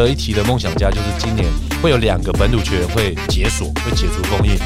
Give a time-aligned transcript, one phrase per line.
[0.00, 1.46] 值得一提的梦想家就是今年
[1.82, 4.56] 会有两个本土球员会解锁，会解除封印。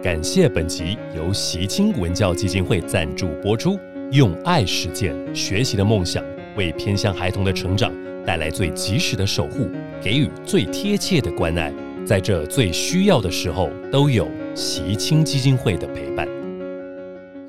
[0.00, 3.76] 感谢本集由习清文教基金会赞助播出，
[4.12, 6.22] 用爱实践学习的梦想，
[6.56, 7.92] 为偏向孩童的成长
[8.24, 9.68] 带来最及时的守护，
[10.00, 11.72] 给予最贴切的关爱，
[12.06, 16.24] 在这最需要的时候，都有习青基金会的陪伴。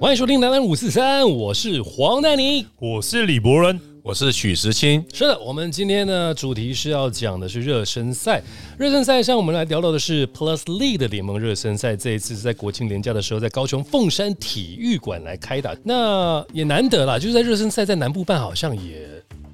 [0.01, 2.65] 欢迎收听《南南五四三》，我是黄丹妮。
[2.79, 8.41] 我是李博仁，我是许时清，是的，我们今天呢主题是要讲的是热身赛。
[8.79, 11.95] 热身赛上，我们来聊到的是 Plus League 的联盟热身赛。
[11.95, 15.75] 这一次是在国庆连假的时候，在高雄凤山体育馆来开打。
[15.83, 19.07] 那也难得啦，就是在热身赛在南部办，好像也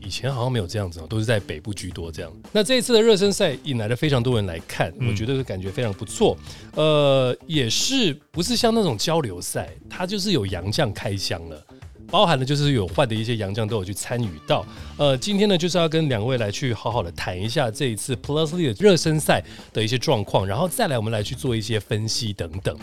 [0.06, 2.32] 以前好像没有这样子哦，都是在北部居多这样。
[2.52, 6.38] 那这一次的热身赛引来了非常多人来看，我觉得感觉非常不错。
[6.76, 11.66] 呃，也是不是像那种交流赛，它就是有洋将开箱了。
[12.14, 14.64] 包含了就是有换的一些洋将都有去参与到，
[14.97, 22.78] 呃，今天呢就是要跟两位来去好好的谈一下这一次 Plusly 的热身赛的一些状况，然后再来我们来去做一些分析等等。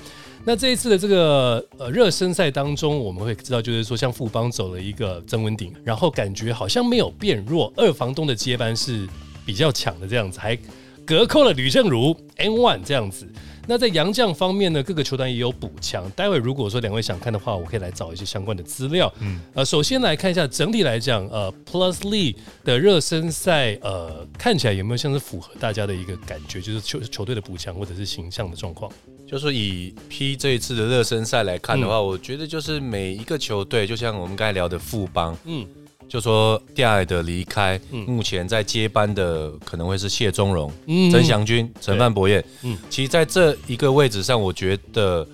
[0.45, 9.09] 那这一次的这个呃热身赛当中，我们会知道就是说像富邦走了一个曾文鼎，然后感觉好像没有变弱，二房东的接班是
[9.47, 10.59] 比较强的这样子，还
[11.07, 13.29] 隔扣了吕正如 N One 这样子。
[13.71, 16.11] 那在洋将方面呢，各个球团也有补强。
[16.17, 19.13] 待会如果说两位想看的话，我可以来找一些相关的资料。
[19.21, 28.91] 嗯，呃，首先来看一下整体来讲，呃，Plus League 的热身赛，呃，看起来有没有像是符合大家的一个感觉，就是球球队的补强或者是形象的状况？
[29.25, 35.65] 就是以 P 这一次的热身赛来看的话，我觉得就是每一个球队，就像我们刚才聊的富邦，嗯。
[36.11, 40.71] 就说第二的离开，目前在接班的可能会是谢宗荣、
[41.11, 42.45] 曾祥军、陈范博彦。
[42.63, 45.27] 嗯，其实在这一个位置上，我觉得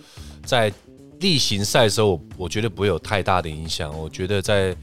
[0.45, 0.71] 在
[1.21, 3.93] 例行赛的时候，我觉得不会有太大的影响。
[3.99, 4.77] 我觉得在。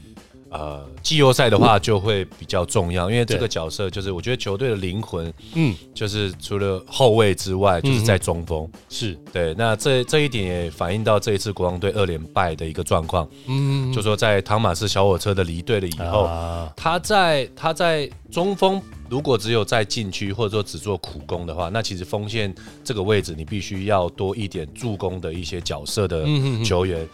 [0.54, 9.18] 呃，季后赛的话就会比较重要，因为这个角色就是我觉得球队的灵魂，嗯，就是除了后卫之外，就是在中锋，是。
[9.32, 9.52] 对。
[9.58, 16.30] 那这这一点也反映到这一次国王队二连败的一个状况，嗯，就说在汤马斯小火车的离队了以后，
[16.76, 22.54] 他在他在中锋如果只有在禁区或者说只做苦攻的话，那其实锋线
[22.84, 26.24] 这个位置你必须要多一点助攻的一些角色的
[26.64, 27.04] 球员。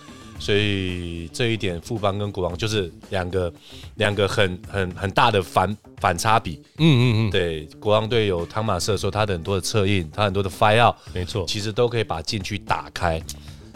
[0.40, 3.52] 所以这一点，富邦跟国王就是两个
[3.96, 6.60] 两个很很很大的反反差比。
[6.78, 13.22] 嗯嗯嗯，对，国王队有汤马斯的时候，他的很多的策应，他很多的 fire，没错，其实都可以把禁区打开。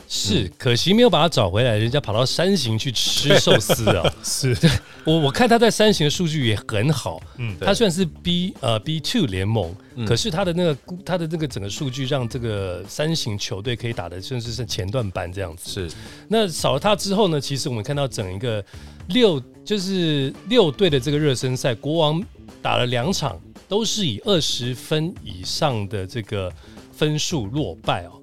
[0.08, 4.12] 是，可惜没有把他找回来，人家跑到山形去吃寿司啊！
[4.22, 4.56] 是
[5.04, 9.74] 我我看他在山形的数据也很好，嗯，他虽然是 B 呃 B two 联盟，
[10.06, 15.88] 可是他的那个他的那个整个数据让这个山形球队可以打的甚至是前段班这样子。
[15.88, 15.96] 是，
[16.28, 18.64] 那少了他之后呢，其实我们看到整一个
[19.08, 22.22] 六就是六队的这个热身赛，国王
[22.62, 26.52] 打了两场，都是以二十分以上的这个
[26.92, 28.20] 分数落败哦。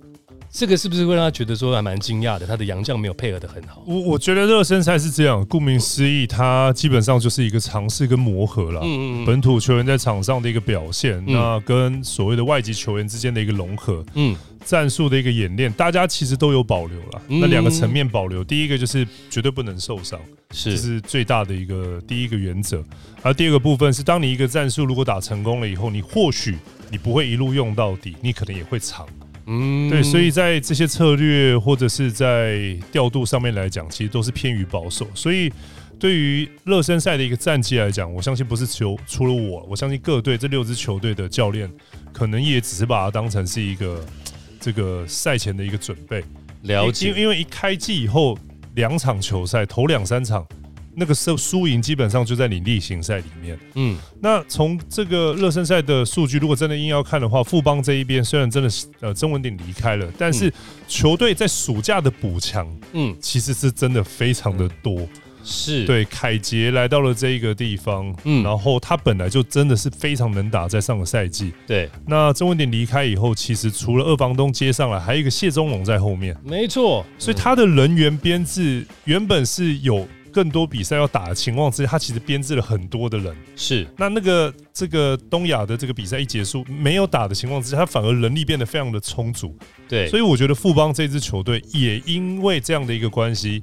[0.52, 2.46] 这个是不是会让他觉得说还蛮惊讶的？
[2.46, 3.82] 他的洋将没有配合的很好。
[3.88, 8.82] 我我觉得热身赛是这样，顾名思义，它基本上就是一个尝试跟磨合了。
[8.84, 14.36] 嗯嗯本土球员在场上的一个表现，那跟所谓的外籍球员之间的一个融合，嗯，
[14.66, 17.22] 战术的一个演练，大家其实都有保留了。
[17.28, 20.20] 那两个层面保留，第一个就是绝对不能受伤，
[20.52, 22.84] 是这是最大的一个第一个原则。
[23.22, 26.58] 而第二个部分是，当你一个战术如果打成功了以后，你或许
[26.90, 29.08] 你不会一路用到底，你可能也会长。
[29.46, 35.08] 嗯，对，所以在这些策略或者是在调度上面来讲，其实都是偏于保守。
[35.14, 35.52] 所以
[36.00, 41.70] 对于热身赛的一个战绩来讲，我相信不是球除了我，我相信各队这六支球队的教练
[42.12, 44.06] 可能也只是把它当成是一个
[44.60, 46.24] 这个赛前的一个准备。
[46.64, 48.38] 了解，因因为一开季以后
[48.76, 50.46] 两场球赛，头两三场。
[50.96, 53.58] 那个输输赢基本上就在你例行赛里面。
[53.76, 60.54] 嗯，那从这个热身赛的数据，如果真的硬要看的话，富邦这一边虽然真的是呃曾文鼎离开了，但是
[60.88, 65.08] 球队在暑假的补强，嗯，其实是真的非常的多。
[65.44, 71.52] 是对凯杰来到了这一个地方，嗯，然后他本来就真的是非常能打，在上个赛季。
[71.66, 76.38] 对，那曾文鼎离开以后，其实除了二房东接上来，还有一个谢宗龙在后面。
[76.44, 80.08] 没错，所以他的人员编制原本是有。
[80.32, 83.36] 更多比赛要打的情况之下，他其实编制了很多的人。
[83.56, 89.56] 是，那那个这个东亚的这个比赛一结束，没有打的情况之下，他反而人力变得非常的充足。
[89.88, 93.62] 对，所以我觉得富邦这支球队也因为这样的一个关系，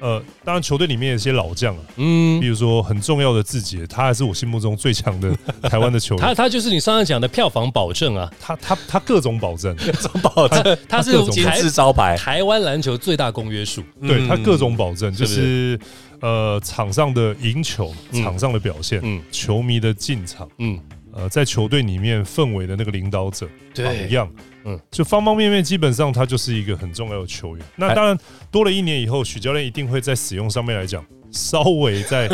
[0.00, 5.34] 呃，当然球队里面有些老将啊，嗯，比如说很重要的字节，他还是我心目中最强的
[5.68, 6.24] 台湾的球员。
[6.24, 13.82] 他他就是你上次讲的票房保证啊，他他他各种保证， 各种保证，他是金字招牌，台湾篮球最大公约数。
[14.02, 15.78] 对他各种保证，就是
[16.20, 20.80] 呃场上的赢球，场上的表现，嗯，球迷的进场，嗯。
[21.18, 24.30] 呃，在球队里面氛围的那个领导者榜样，
[24.64, 27.64] 嗯，就方方面面，基本上他就是一个很重要的球员。
[27.74, 28.18] 那当然，
[28.50, 32.28] 多了一年以后，许教练一定会在使用上面来讲，稍微在。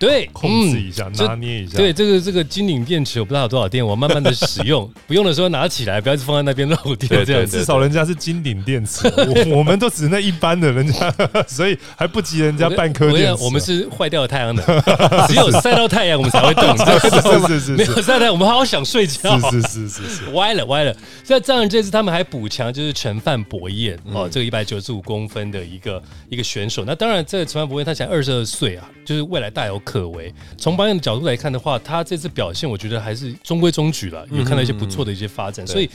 [0.00, 1.76] 对，控制一下，拿捏一下。
[1.76, 7.22] 对，这个这个金顶电池我不知道有多少电，我慢慢的使用， 不用的时候拿起来，不要放在那边漏电。
[7.26, 11.14] 这样至少人家是金顶电池，我 我们都只是那一般的人家，
[11.46, 13.44] 所以还不及人家半颗电池。
[13.44, 14.64] 我们是坏掉的太阳能，
[15.28, 16.70] 只有晒到太阳我们才会动。
[16.78, 19.38] 是是是，没有晒太阳我们好好想睡觉。
[19.50, 20.96] 是是是是是，歪了歪了。
[21.22, 26.84] 所以这样这次他们还补强，就是陈范博彦哦，这个一百九十五公分的一个一个选手。
[26.86, 30.32] 那当然，这个陈范博彦他才二十二岁啊，就是未来大有可为。
[30.56, 35.66] 从保养的角度来看的话，他这次表现我觉得还是中规中矩了，有看到一些不错的一些发展。
[35.66, 35.90] 所以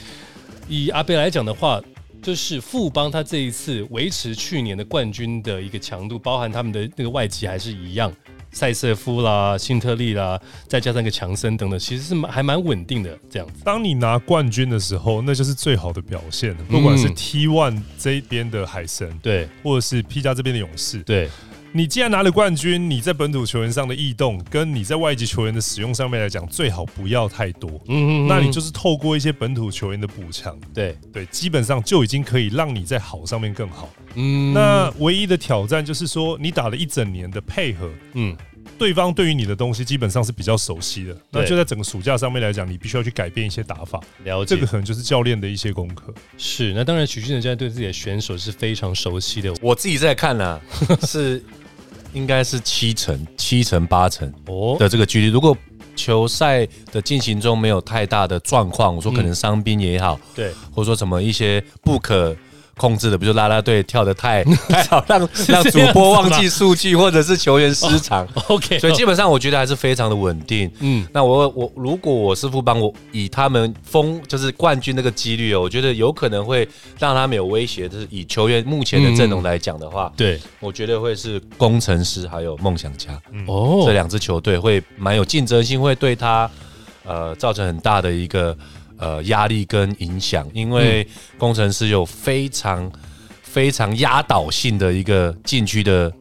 [0.68, 1.80] 以阿贝来讲的话，
[2.22, 8.12] 就是富邦他这一次维持去年的冠军的一个强度，包含他们的那个外籍还是一样，
[8.50, 13.62] 塞瑟夫啦、辛特利啦，再加上一个强森等等，其实是蛮还蛮稳定的这样子。
[13.64, 16.64] 当你拿冠军的时候，那就是最好的表现了。
[16.68, 21.28] 不管是 T One 这边的海神，对，或者是 P 加这边的勇士，对。
[21.76, 27.70] 你既然拿了冠军，你在本土球员上的异动，跟你在外籍球员的使用上面来讲，最好不要太多。
[27.86, 33.90] 嗯嗯，那你就是透过一些本土球员的补强，对对，基本上就已经可以让你在好上面更好。
[34.14, 38.34] 嗯，那唯一的挑战就是说，你打了一整年的配合，嗯，
[38.78, 44.00] 对方对于你的东西基本上是比较熟悉的，那就在整个暑假上面来讲，你必须要去改变一些打法。
[44.24, 46.14] 了解，这个可能就是教练的一些功课。
[46.38, 49.52] 是，那当然，许俊仁现在对自己的选手是非常熟悉的。
[49.60, 50.58] 我自己在看呢，
[51.06, 51.44] 是。
[52.16, 55.26] 应该是七成、七成、八成哦的这个距离。
[55.28, 55.54] 如果
[55.94, 62.34] 球赛的进行中没有太大的状况，我说可能伤兵也好，对，或者说什么一些不可。
[62.78, 68.26] 控制的，比如拉拉队跳的太 太好，让让主播忘记数据，或者是球员失常。
[68.48, 70.70] OK，所以基本上我觉得还是非常的稳定。
[70.80, 76.68] 嗯，那我我如果我师傅帮，我以他们封就是冠军那个几率哦，我觉得有可能会
[76.98, 77.88] 让他们有威胁。
[77.88, 83.10] 就是以球员目前的阵容来讲的话，对，我觉得会是工程师还有梦想家
[83.46, 86.50] 哦这两支球队会蛮有竞争性，会对他
[87.04, 88.54] 呃造成很大的一个。
[88.98, 91.06] 呃，压力跟影响，因为
[91.36, 92.90] 工程师有非常
[93.42, 96.12] 非常压倒性的一个禁区的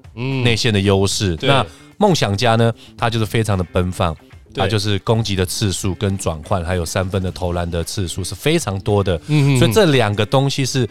[0.44, 1.38] 内线的优势。
[1.42, 1.66] 那
[1.98, 4.16] 梦想家呢，他就是非常的奔放，
[4.54, 9.20] 他就是攻击的次数跟转换，还有三分的投篮的次数是非常多的。
[9.28, 10.88] 嗯所以这两个东西是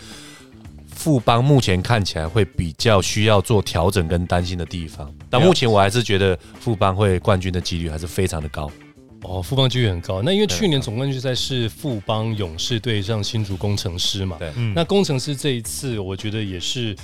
[0.89, 5.13] 富邦目前看起来会比较需要做调整跟担心的地方。
[5.29, 8.71] 但目前我还是觉得富邦会冠军的几率还是非常的高。
[9.25, 10.23] 哦，富邦几率很高。
[10.23, 16.95] 那因为去年总冠军赛是富邦勇士对上新竹工程师嘛，对，那工程师这一次我觉得也是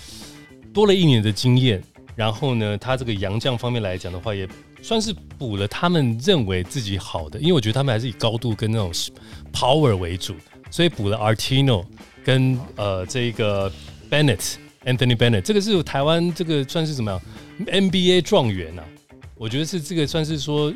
[0.72, 1.82] 多了一年的经验。
[2.16, 4.46] 然后呢，他这个洋将方面来讲的话，也
[4.82, 8.92] 算是补了他们认为自己好的，因为我觉得他们还是以高度跟那种
[9.52, 10.34] power 为主，
[10.70, 11.86] 所以补了 Artino
[12.22, 13.72] 跟呃这个
[14.10, 17.20] Bennett Anthony Bennett，这个是台湾这个算是怎么样
[17.64, 18.84] NBA 状元啊？
[19.36, 20.70] 我觉得是这个算是说。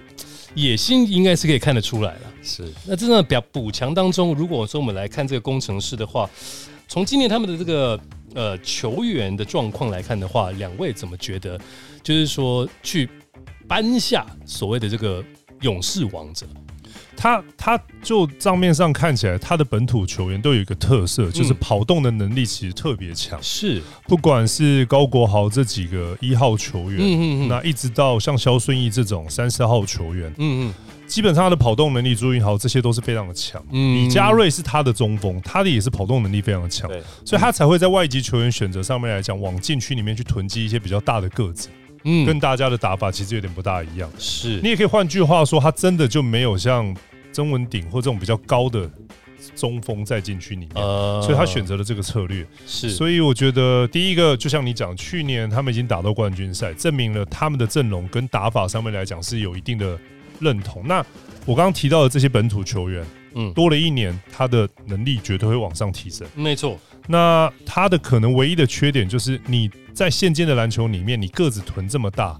[0.54, 2.20] 野心应该是可以看得出来了。
[2.42, 6.28] 是，那真的表补强当中，如果说我们来看这个工程师的话，
[6.86, 8.00] 从今年他们的这个
[8.34, 11.58] 呃球员的状况来看的话，两位怎么觉得？
[12.02, 13.08] 就是说去
[13.66, 15.24] 搬下所谓的这个
[15.62, 16.46] 勇士王者。
[17.16, 23.38] 他他就账面上看起来，他的本土球员都有一个特色，就是跑动的能力其实特别强。
[23.42, 30.74] 是，不管是高国豪这几个一号球员，嗯嗯嗯，那一直到像肖顺义这种三四号球员，嗯嗯，
[31.06, 33.64] 基本上他的跑动能力，朱云豪这些都是非常的强。
[33.70, 36.90] 嗯，李佳瑞是他的中锋，他的也是跑动能力非常的强，
[37.24, 41.68] 所以他才会在外籍球员选择上面来讲，往禁区里面去囤积一些比较大的个子。
[42.04, 44.10] 嗯，跟大家的打法其实有点不大一样。
[44.18, 46.94] 是你也可以换句话说，他真的就没有像
[47.32, 48.90] 曾文鼎或这种比较高的
[49.56, 50.76] 中锋在禁区里面，
[51.22, 52.46] 所以他选择了这个策略。
[52.66, 59.98] 是，所以我觉得第一个就像你讲，去年他们已经打到冠军赛，证明了他们的阵容跟打法上面来讲是有一定的
[60.40, 60.82] 认同。
[60.86, 61.04] 那
[61.44, 66.26] 我刚刚提到的这些本土球员，嗯，多了一年，他的能力绝对会往上提升。
[66.34, 66.78] 没错。
[67.06, 72.36] 那他的可能唯一的缺点就是你在现今的篮球里面，你个子臀这么大，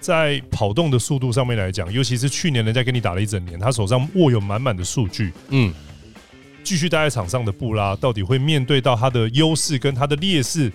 [0.00, 5.72] 在跑动的速度上面来讲，尤其是去年人家跟你打了一整年，他手上握有满满的数据，嗯，
[6.62, 10.70] 继续待在场上的布拉到底会面对到他的优势跟他的劣势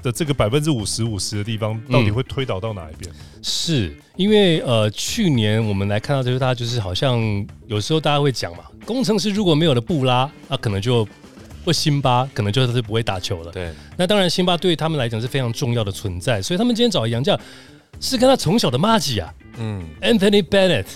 [0.00, 3.12] 的这个百分之五十五十的地方，到底会推导到哪一边？
[3.42, 7.20] 是因为呃，去年我们来看到就是大家就是好像
[7.66, 11.06] 有时候大家会讲嘛，工程师如果没有了布拉，那可能就
[11.64, 13.50] 或辛巴可能就是不会打球了。
[13.50, 17.38] 对，那当然辛巴对他们来讲是非常重要的存在，所以他们今天找杨绛
[18.00, 20.86] 是跟他从小的妈吉啊，嗯，Anthony Bennett。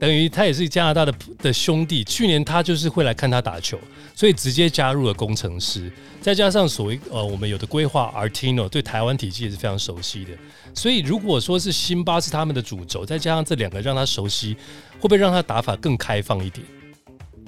[0.00, 3.76] 等于他也是加拿大的的兄弟，去年他就是会来看他打球，
[4.14, 10.30] 所以直接加入了工程师，再加上所谓呃我们有的规划 Artino 对台湾体系也是非常熟悉的，
[10.72, 14.56] 所以如果说是辛巴是他们的主轴，再加上这两个让他熟悉，
[15.00, 16.64] 会不会让他打法更开放一点？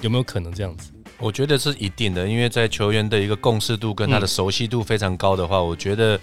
[0.01, 0.91] 有没有可能这样子？
[1.21, 6.19] 我觉得是一定的，因为在球员的一个共识度跟他的熟悉度非常高的话，我觉得。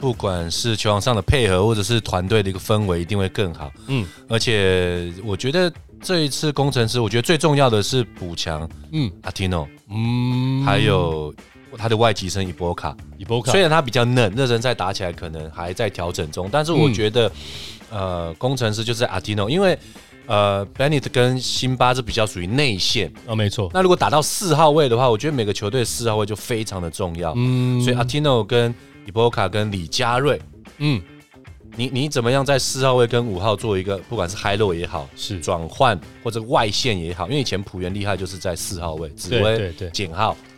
[0.00, 3.68] 不管是球场上的配合，或者是团队的一个氛围，一定会更好。
[3.88, 8.70] 嗯，而且我觉得这一次工程师，我觉得最重要的是补强。
[8.92, 11.34] 嗯，阿提诺，嗯，还有
[11.76, 17.32] 他的外籍生伊波卡，伊波卡，虽然他比较嫩，热身赛打起来可能还在调整中，但是我觉得，
[17.90, 19.76] 呃，工程师就是阿提诺，因为
[20.28, 23.10] 呃，Bennett 跟辛巴是比较属于内线。
[23.26, 23.70] 啊，没错。
[23.72, 27.32] 那如果打到四号位的话，我觉得每个球队四号位就非常的重要。
[27.34, 28.74] 嗯，所以 Atino 跟
[29.10, 30.38] Iboka 跟李佳瑞，
[30.76, 31.00] 嗯，
[31.76, 35.40] 你你怎么样在四号位跟五号做一个，不管是 high low 也好，是。
[35.40, 40.57] 转换或者外线也好，因为以前浦原厉害就是在四号位，紫薇减号，嗯哼，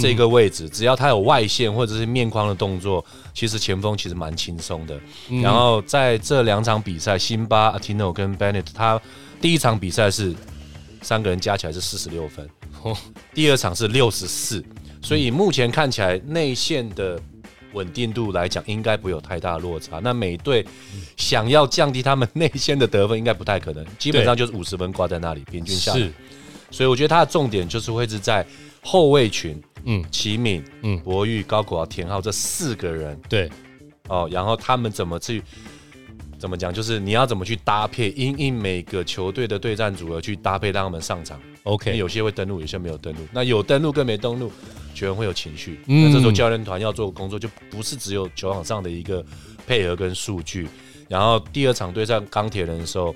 [0.00, 4.98] 这个位置只要他有外线或者是面框的动作，其实前锋其实蛮轻松的。
[5.42, 9.00] 然后在这两场比赛，辛巴、阿提诺跟 Bennett，他
[9.40, 10.34] 第一场比赛是
[11.02, 12.48] 三个人加起来是四十六分，
[13.34, 14.64] 第二场是六十四，
[15.02, 17.20] 所以目前看起来内线的。
[17.72, 20.00] 稳定度来讲，应该不会有太大落差。
[20.00, 20.66] 那每队
[21.16, 23.86] 想要降低他们内线的得分，应该不太可能。
[23.96, 26.10] 基本上就是五十分挂在那里，平均下来。
[26.72, 28.44] 所以我觉得他的重点就是会是在
[28.82, 33.18] 后卫群，嗯，齐敏、嗯，博玉、高国豪、田浩这四个人。
[33.28, 33.50] 对，
[34.08, 35.42] 哦，然后他们怎么去
[36.38, 36.72] 怎么讲？
[36.72, 41.40] 就是你要怎么去搭配，因应每个球队的对战组合去搭配，让他们上场。
[41.64, 43.20] OK，有些会登录，有些没有登录。
[43.32, 44.50] 那有登录跟没登录。
[44.92, 49.24] 球员会有情绪，那这时候教练团要做的工作就不是只有球场上的一个
[49.64, 50.68] 配合跟数据。
[51.08, 53.14] 然后第二场对上钢铁人的时候，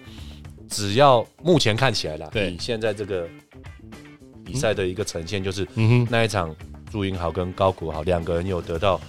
[0.71, 3.29] 只要目前看起来啦，你现在这个
[4.55, 5.67] 比赛的一个呈现就是，
[6.09, 6.55] 那一场
[6.91, 9.01] 朱英豪跟高古豪两个人有得到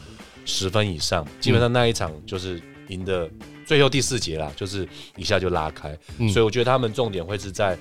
[0.43, 3.29] 十分以上，基本上那一场就是赢的
[3.65, 5.97] 最后第四节啦，就是一下就拉开。
[6.33, 7.77] 所以我觉得他们重点会是在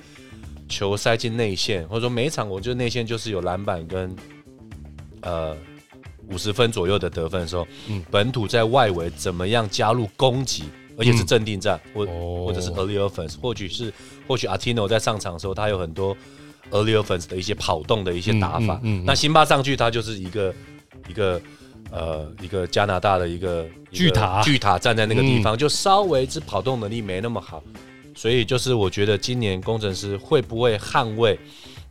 [0.69, 4.15] 球塞进内线，或者说每一场我觉得内线就是有篮板跟。
[5.21, 5.57] 呃，
[6.29, 10.65] 五十分左右的得分的时候，嗯，本土在外围怎么样加入攻击，
[10.99, 12.05] 而且是镇定战，或
[12.45, 13.91] 或者是 early offense，或许是
[14.27, 16.15] 或许 Artino 在上场的时候，他有很多
[16.71, 18.79] early offense 的一些跑动的一些打法。
[18.83, 20.53] 嗯，那辛巴上去，他就是一个
[21.07, 21.41] 一个
[21.91, 27.63] 呃一个加拿大的一个巨塔，巨塔站在那个地方，就稍微是跑动能力没那么好，
[28.15, 31.39] 所以就是我觉得今年工程师会不会捍卫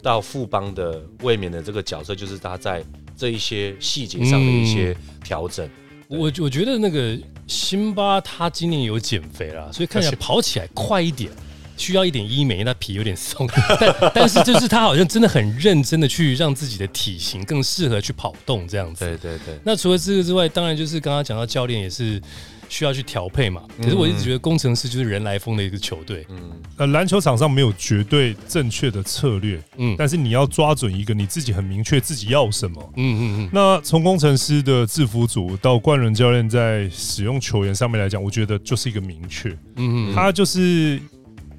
[0.03, 2.85] 到富邦的卫冕的这个角色，就是他在。
[3.17, 5.71] 这一些细节上的一些调整，
[6.09, 7.17] 我我觉得那个
[7.47, 11.31] 辛巴他今年有减肥了，所以看起来跑起来快一点，
[11.77, 13.49] 需要一点医美，那皮有点松，
[13.81, 19.05] 但但是就是他好像真的很认真的去让自己的体型更适合去跑动这样子。
[19.05, 19.59] 对对对。
[19.65, 22.21] 那除了这个之外，当然就是刚刚讲到教练也是。
[22.67, 23.63] 需要去调配嘛？
[23.81, 26.27] 可是我一直觉得工程师就是人来疯的一个球队。
[26.31, 32.93] 嗯，呃，篮球场上没有绝对正确的策略，嗯，但是你要抓准一个你自己很明确自己要什么。
[32.97, 33.51] 嗯嗯嗯。
[33.53, 39.51] 那从工程师的制服组到冠伦教练在使用球员上面来讲，我觉得就是一个明确。
[39.77, 40.99] 嗯嗯，他就是。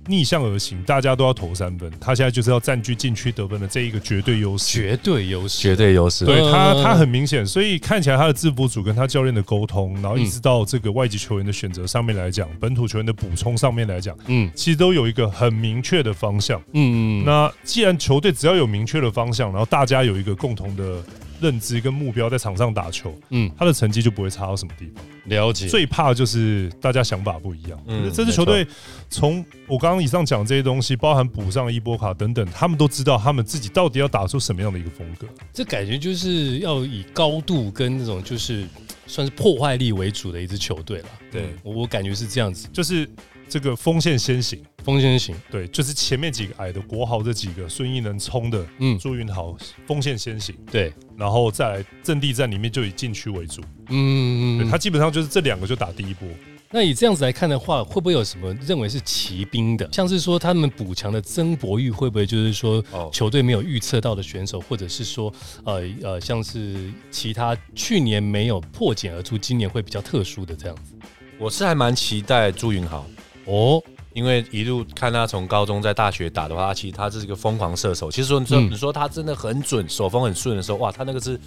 [0.08, 1.92] 逆向而行，大家都要投三分。
[2.00, 6.26] 他现在就是要占据禁区得分的这一个绝对优势，绝对优势，绝对优势。
[6.26, 16.60] 对他，他很明显，所以看起来他的制服组跟他教练的沟通，然后一直到这个外籍球员的选择上面来讲，本土球员的补充上面来讲，嗯，其实都有一个很明确的方向。
[16.74, 17.26] 嗯嗯。
[17.26, 21.04] 那既然球队只要有明确的方向，然后大家有一个共同的。
[21.46, 25.04] 认知跟目标在场上打球，嗯，他的成绩就不会差到什么地方。
[25.26, 25.68] 了解。
[25.68, 27.80] 最怕就是大家想法不一样。
[27.86, 28.68] 嗯，这支球队
[29.10, 35.28] 从我刚刚以上讲这些东西，包含补上伊波卡等等，他们都知道他们自己到底要打出什么样的一个风格。
[35.54, 38.68] 这感觉就是要以高度跟那种就是
[39.06, 41.10] 算是破坏力为主的一支球队了。
[41.32, 43.08] 对，我我感觉是这样子，就是。
[43.48, 49.56] 这个锋线先行，锋线先行，对，就是前面几个矮的国豪这几个孙毅能冲的，嗯，朱云豪
[49.88, 56.28] 锋线先行，对，然后再来阵地战里面就以禁区为主，嗯，他基本上就是这两个就打第一波。
[56.72, 59.88] 那以这样子来看的话，会不会有什么认为是骑兵的？
[59.94, 62.84] 像是说他们补强的曾博玉，会不会就是说
[63.14, 65.34] 球队没有预测到的选手，或者是说
[65.64, 70.96] 呃呃，像是其他去年没有破茧而出，今年会比较特殊的这样子？
[71.38, 73.06] 我是还蛮期待朱云豪
[73.46, 73.82] 哦，
[74.14, 78.12] 因为一路看他从高中在大学打的话，其实他是一个疯狂射手。
[78.12, 81.40] 其实说你说你说他真的很准，手风很顺的时候，哇，他那个是。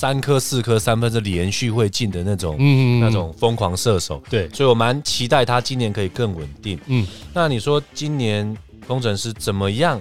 [0.00, 6.78] 三颗四颗三分是连续会进的那种，嗯，那种疯狂射手，对，所以我蛮期待他今年可以更稳定。
[6.86, 7.04] 嗯，
[7.34, 10.00] 那你说今年工程师怎么样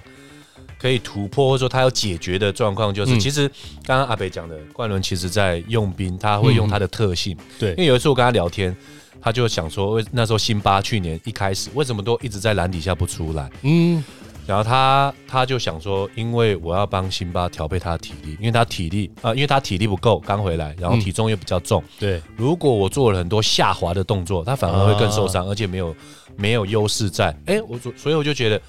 [0.77, 3.47] 可以突破，或者说他要解决的状况，就是其实
[3.83, 8.77] 刚刚阿北讲的，冠伦其实在用兵，他会用他的特性，对，因为有一次我跟他聊天，
[9.21, 13.49] 他就想说，为那时候辛巴去年一开始为什么都一直在篮底下不出来？
[13.63, 14.03] 嗯。
[14.45, 21.83] 然后他他就想说，因为我要帮辛巴调配他的体力，因为他体力啊，因为他体力不够，刚回来，然后体重又比较重。
[21.99, 25.93] 对，如果我做了很多下滑的动作，他反而会更受伤，而且没有
[26.37, 27.37] 没有优势在。
[27.45, 28.61] 哎，我所以我就觉得，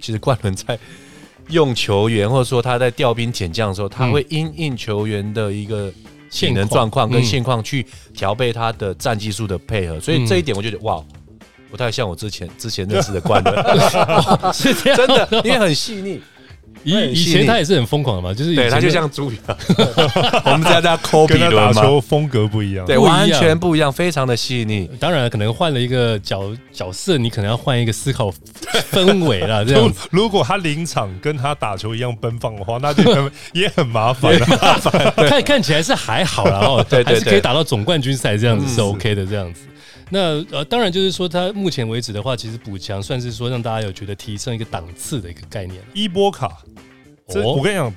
[0.00, 0.78] 其实冠伦在
[1.50, 5.92] 用球员，或者说他在调兵遣将的时候，他会因应球员的一个
[6.30, 9.98] 体能状况跟现况去调配他的战技术的配合。
[10.00, 11.02] 所以这一点我就觉得哇。
[11.70, 13.54] 不太像我之前之前认识的冠伦，
[14.54, 16.18] 是这样，真的，因为很细腻。
[16.84, 19.56] 以以前他也是很疯狂的嘛，就是对他就像猪一样。
[20.46, 24.88] 我们家叫科比伦嘛，球风格不一样，对，完全不一样，非常的细腻。
[25.00, 28.32] 当然，可能换了一个角角色，你可能要换一个思考
[28.92, 29.64] 氛围了。
[29.66, 34.32] 这样，如果他临场跟他打球一样奔放的话，那就 也很麻烦。
[34.48, 39.62] 麻烦，看看起来是还好然后对，还是可以打到总冠军赛这样子是 OK 的这样子。
[40.10, 45.82] 那呃，当然就是说，他目前为止的话，其实补强算是说让大家有觉得提升一个档次的一个概念。
[45.92, 46.62] 伊波卡，
[47.28, 47.94] 这我跟你讲，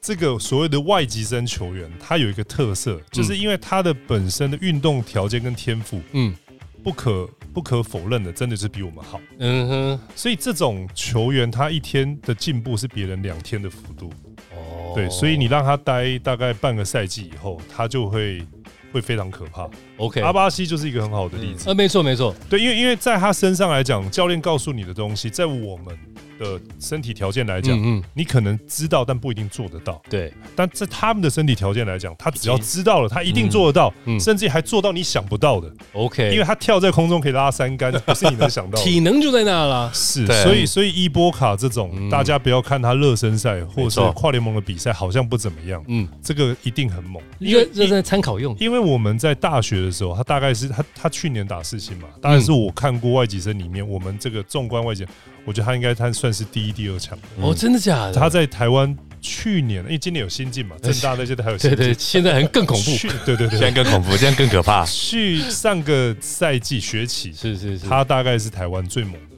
[0.00, 6.34] 这个所谓的外籍生球员，他有一个特色，就是因为他的本身的运动条件跟天赋，嗯，
[6.82, 9.20] 不可不可否认的，真的是比我们好。
[9.38, 14.10] 嗯哼，所以这种球员，他一天的进步是别人两天的幅度。
[14.52, 18.44] 哦，对，所以你让他待大概半个赛季以后，他就会。
[18.92, 19.68] 会非常可怕。
[19.96, 21.68] OK，阿巴西就是一个很好的例子。
[21.68, 25.98] 呃，没错没错，对，因为因为在他身上来讲，教练告诉你的东西，在我们。
[26.42, 30.02] 的身体条件来讲，嗯，你可能知道，但不一定做得到。
[30.10, 35.72] 对，但在他们的身体条件来讲，他只要知道了，他一定做得到，甚至还做到你想不到的。
[35.92, 38.78] OK，因为他跳在空中可以拉三杆，不是你能想到。
[38.82, 39.90] 体能就在那了。
[39.94, 45.82] 是，所以所以伊波卡这种，大家不要看他热身赛或者是跨联盟的比赛，好像不怎么样。
[45.88, 48.56] 嗯，这个一定很猛，因为热身参考用。
[48.58, 55.06] 因为我们在大学的时候，他大概是他他去年打四星嘛，大概是我看过外籍生里面，我们这个纵观外籍。
[55.44, 58.12] 我觉得他应该他算是第一、第二强哦，真的假的？
[58.12, 64.84] 他在台湾去年，因为今年有新进嘛，正大那些都还有新进，对对，现在很更恐怖，对对对，现在更恐怖，现在更可怕。
[64.86, 69.31] 去上个赛季学起，是是是，他大概是台湾最猛的。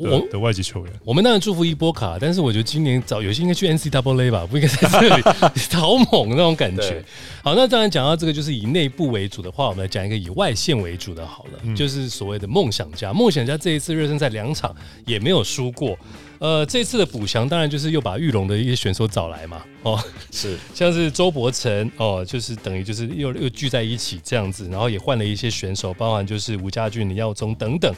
[0.00, 5.22] 我的外籍球员，我们当然祝福伊波卡，但是我觉得今年早有些应该去 N C W A 吧，不应该在这里，
[5.76, 7.04] 好猛那种感觉。
[7.42, 13.12] 好，那当然讲到这个，就是以内部为主的话，我们来讲一个以外线为主的，好了，就是所谓的梦想家。
[13.12, 14.74] 梦想家这一次热身赛两场
[15.06, 15.98] 也没有输过。
[16.38, 27.94] 呃，这次的补强当然就是又把玉龙的一些选手找来嘛，哦，是 像是周伯成哦，就是等于就是又又聚在一起这样子，然后也换了一些选手，包含就是吴家俊、李耀宗等等。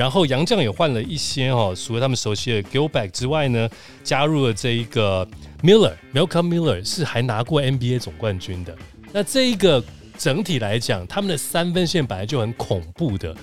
[0.00, 3.68] 然后杨将也换了一些哈，除了他们熟悉的 Gilback 之外呢，
[4.02, 5.28] 加入了这一个
[5.62, 8.74] Miller，Malcolm Miller 是还拿过 NBA 总冠军的。
[9.12, 9.84] 那这一个
[10.16, 13.36] 整体来讲，他们的三分线本来就很恐怖的，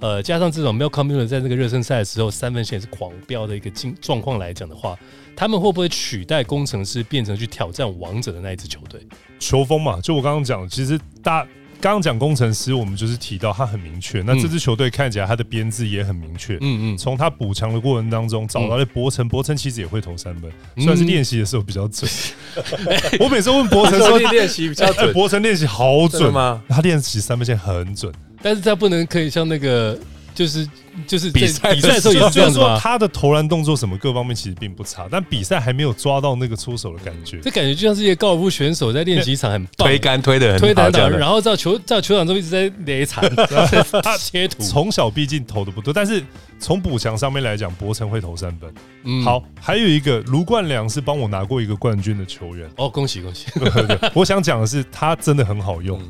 [0.00, 4.94] 呃，加上这种 Malcolm Miller 在这个热身赛的时候三分线是狂飙的一个境状况来讲的话，
[5.34, 9.00] 他们会不会取代工程师变成去挑战王者的那一支球队？
[9.38, 11.48] 球风嘛，就我刚刚讲，其实大。
[11.82, 14.22] 刚刚讲工程师，我们就是提到他很明确。
[14.22, 16.54] 那这支球队看起来他的编制也很明确。
[16.60, 22.08] 嗯嗯，从他补强的过程当中找到了博成，博成其实也会投三分，算是练习的时候比较准。
[23.18, 26.62] 我每次问博成说练习比较准，博成练习好准吗？
[26.68, 29.98] 他练习三分线很准，但是他不能可以像那个。
[30.34, 30.66] 就是
[31.06, 32.78] 就是比赛比赛的时候也是这样子吗？
[32.78, 37.38] 他的投篮动作什么各方面其实并不差，但比赛还没有抓到那个出手的感觉。
[37.40, 43.24] 这感觉就像是一个高尔夫选手在练习场很棒，推杆推的很推打打，然后在球在球场中一直在垒铲，
[44.02, 44.62] 他切图。
[44.62, 46.22] 从小毕竟投的不多，但是
[46.58, 48.72] 从补强上面来讲，博成会投三分。
[49.04, 52.68] 嗯，好，还有一个卢冠良是帮我拿过一个冠军的球员。
[52.76, 53.46] 哦，恭喜恭喜！
[54.14, 56.00] 我想讲的是，他真的很好用。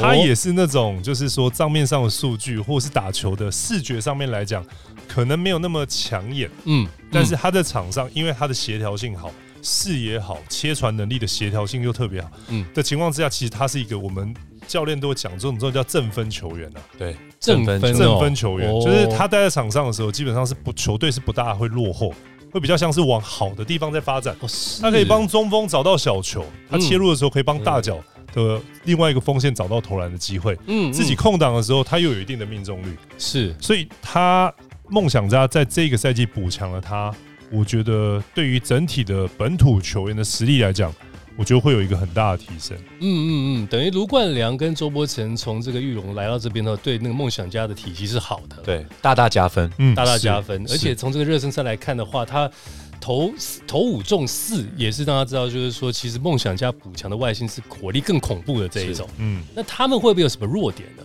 [0.00, 4.64] 他也是那种，就是说账面上的数据，或是打球的视觉上面来讲，
[5.06, 6.50] 可能没有那么抢眼。
[6.64, 9.30] 嗯，但是他在场上，因为他的协调性好，
[9.62, 12.30] 视野好，切传能力的协调性又特别好。
[12.48, 14.34] 嗯，的情况之下，其实他是一个我们
[14.66, 22.12] 教练都会讲这种这种叫正分球员啊，对，正分正分球员，就是他待在场上的时候，基本上是不球队是不大会落后，
[22.52, 24.36] 会比较像是往好的地方在发展。
[24.80, 27.98] 他可以帮中锋找到小球，他切入的时候可以帮大脚
[28.32, 30.56] 的另外一个锋线找到投篮的机会。
[30.66, 32.96] 嗯，自己空档的时候，他又有一定的命中率。
[33.18, 34.52] 是，所以他
[34.88, 37.14] 梦想家在这个赛季补强了他。
[37.50, 40.94] 我觉得对于整体的本土球员的实力来讲，
[41.34, 42.76] 我觉得会有一个很大的提升。
[42.76, 43.30] 嗯嗯
[43.62, 50.62] 嗯，等于卢冠良跟周波成从这个玉龙来到这边呢，对那个梦想家的体系是好的，对，大大加分，嗯，大大加分。
[50.68, 52.50] 而且从这个热身赛来看的话，他
[53.00, 53.32] 投
[53.66, 59.08] 投五中四，也是让他知道，就是说，其实梦想家补强的外线是火力更恐怖的这一种。
[59.18, 61.02] 嗯，那他们会不会有什么弱点呢？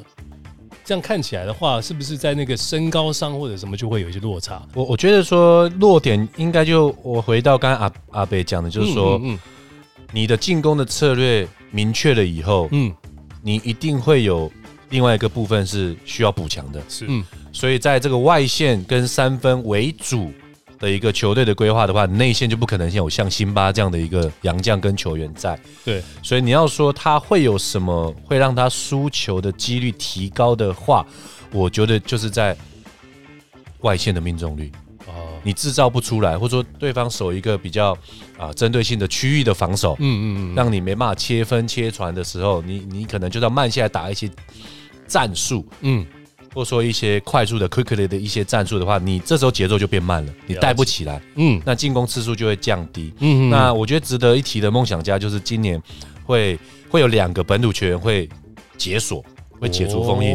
[0.86, 4.62] 这样看起来的话，是不是在那个身高上或者什么就会有一些落差？
[4.73, 9.39] 我我觉得说弱点应该就我回到刚刚阿阿北讲的，就是说，嗯，
[10.12, 12.93] 你的进攻的策略明确了以后，嗯，
[13.41, 14.51] 你一定会有
[14.89, 20.32] 另外一个部分是需要补强的，是，嗯，所以在这个外线跟三分为主。
[20.84, 25.58] 的一个球队的规划的话，内线就不可能有像辛巴这样的一个洋将跟球员在。
[25.86, 31.06] 对，所以你要说他会有什么会让他输球的几率提高的话，
[31.52, 32.54] 我觉得就是在
[33.80, 34.69] 外线的命中率。
[35.08, 37.98] 哦，你制造不出来，或者说对方守一个比较
[38.38, 44.30] 啊针对性的区域的防守，嗯嗯嗯，让你没办法切分切传的时候，你你可能就要慢下来打一些
[45.08, 46.06] 战术，嗯。
[46.54, 55.82] 或者说一些快速的 quickly 的一些战术的话，你这时候节奏就变慢了，你带不起来，嗯，那进攻次数就会降低，嗯，那我觉得值得一提的梦想家就是今年
[56.24, 56.58] 会
[56.89, 58.30] 会有两个本土球员会
[58.78, 59.24] 解锁，
[59.60, 60.34] 会解除封印，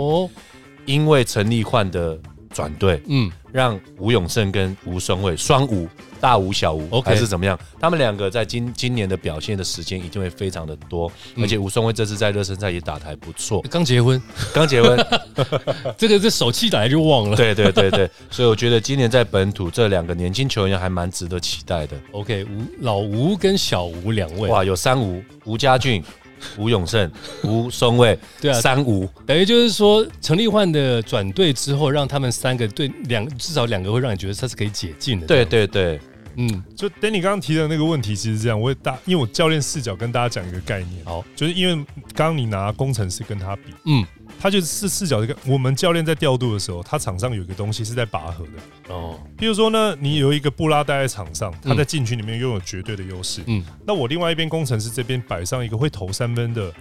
[0.86, 2.18] 因为陈立焕的
[2.50, 5.88] 转队，嗯，让吴永胜跟吴松伟双吴。
[6.20, 7.58] 大吴小吴还是怎么样？
[7.80, 13.62] 他们两个在今今年的表现的时间一定会非常的多，而且吴松威这次在热身赛也打的还不错。
[13.70, 14.20] 刚结婚，
[14.52, 14.98] 刚结婚，
[15.96, 17.36] 这个这手气打来就忘了。
[17.36, 21.96] 对对对对，所以我觉得今年在本土这两个年轻球员还蛮值得期待的。
[22.12, 26.02] OK，吴老吴跟小吴两位，哇，有三吴：吴家俊、
[26.58, 27.10] 吴永胜、
[27.44, 28.18] 吴松卫。
[28.40, 35.26] 对啊，三吴等于就是说陈立焕的转队之后，让他们三个对两至少两个会让你觉得他是可以解禁的。
[35.26, 36.00] 对对对。
[36.40, 41.74] 嗯，就等你刚刚提的那个问题，其实这样，我大，因为我教练视角跟大家讲一个概念，好，就是因为
[42.14, 44.06] 刚刚你拿工程师跟他比，嗯，
[44.40, 56.72] 他就是视角这个，我们教练在调度的时候，他场上有一个东西是在拔河的，哦，比如说呢，你有一个布拉待在场上，他在禁区里面拥有绝对的优势，嗯，那我另外一边工程师这边摆上一个会投三分的。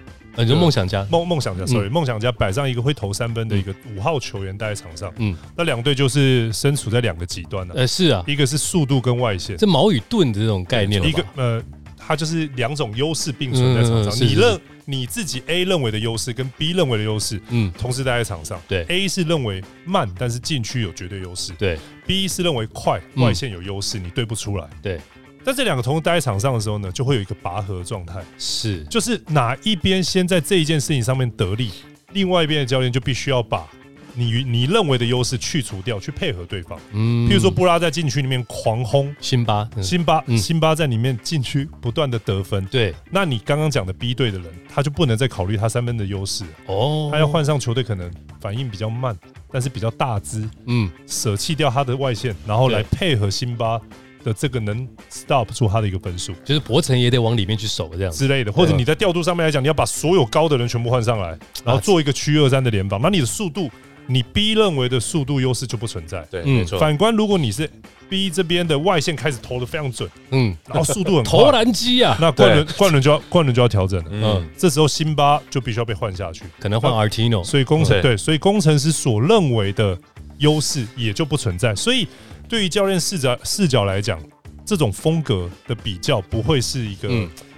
[0.44, 11.64] 你说梦想家，梦梦想家，sorry，梦想家摆上一个会投三分的一个五号球员待在场上，嗯，那两队就是身处在两个极端的，呃，是啊，一个是速度跟外线，这矛与盾的这种概念，一个呃，
[11.98, 25.00] 它就是两种优势并存在场上，你认你自己 A 认为的优势跟 B 认为的优势，嗯，同时待在场上，对，A 是认为慢，但是禁区有绝对优势，对，B 是认为快，外线有优势，你对不出来，对。
[25.48, 31.72] 在这两个同时待在场上的时候呢，就会有一个拔河状态，是，就是哪一边先在这一件事情上面得利，
[32.12, 33.66] 另外一边的教练就必须要把
[34.14, 36.78] 你你认为的优势去除掉，去配合对方。
[36.92, 42.66] 嗯，譬如说布拉在禁区里面狂轰辛巴，辛巴，辛巴在里面禁区不断的得分。
[42.66, 46.44] 对，那你刚刚讲的 B 队的人，他就不能再考虑他三分的优势。
[46.66, 49.18] 哦，他要换上球队可能反应比较慢，
[49.50, 53.80] 但是比较大只，嗯，舍弃掉他的外线，然后来配合辛巴。
[54.28, 58.12] 的这个能 stop 住他的一个分数，就是博城也得往里面去守这样。
[58.12, 61.30] 之类的，或者你在调度上面来讲，你要把所有高的人全部换上来，
[61.64, 63.72] 然后做一个区二三的联防，那你的速度，
[64.06, 66.28] 你 B 认为的速度优势就不存在。
[66.30, 66.78] 对，没错。
[66.78, 67.70] 反观如果你是
[68.10, 79.98] B 这边的外线开始投的非常准，嗯，然后速度很投篮机啊，那冠伦冠伦就要冠伦就要调整了，嗯，这时候辛巴就必须要被换下去，可能换 Artino，所以工程对，所以工程师所认为的
[80.38, 82.08] 优势也就不存在，所以。
[82.50, 84.18] 对于教练视角视角来讲，
[84.66, 87.10] 这种风格的比较不会是一个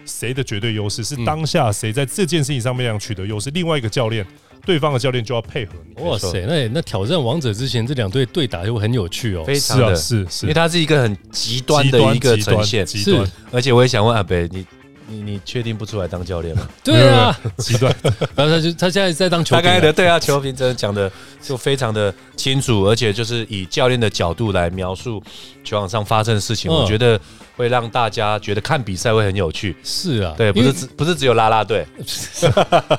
[0.03, 3.51] 谁的绝对优势，是当下谁在这件事情上面取得优势。
[3.51, 4.25] 另外一个教练，
[4.65, 6.03] 对方的教练就要配合你。
[6.03, 9.43] 哇塞，那那挑战王者之前，这两队对打就很有趣哦。
[9.45, 12.87] 非常的是是，因为它是一个很极端的一个呈现。
[12.87, 14.65] 是，而且我也想问阿北，你。
[15.09, 16.67] 你你确定不出来当教练吗？
[16.83, 17.93] 对啊，极端。
[18.35, 19.55] 然后 他就他现在在当球。
[19.55, 25.21] 他刚才的对啊，球评真的讲的就非常的清楚，而且就是以教练的角度来描述
[25.63, 27.19] 球场上发生的事情，我觉得
[27.57, 29.75] 会让大家觉得看比赛会很有趣。
[29.83, 31.85] 是啊，对，不是只不是只有拉拉队，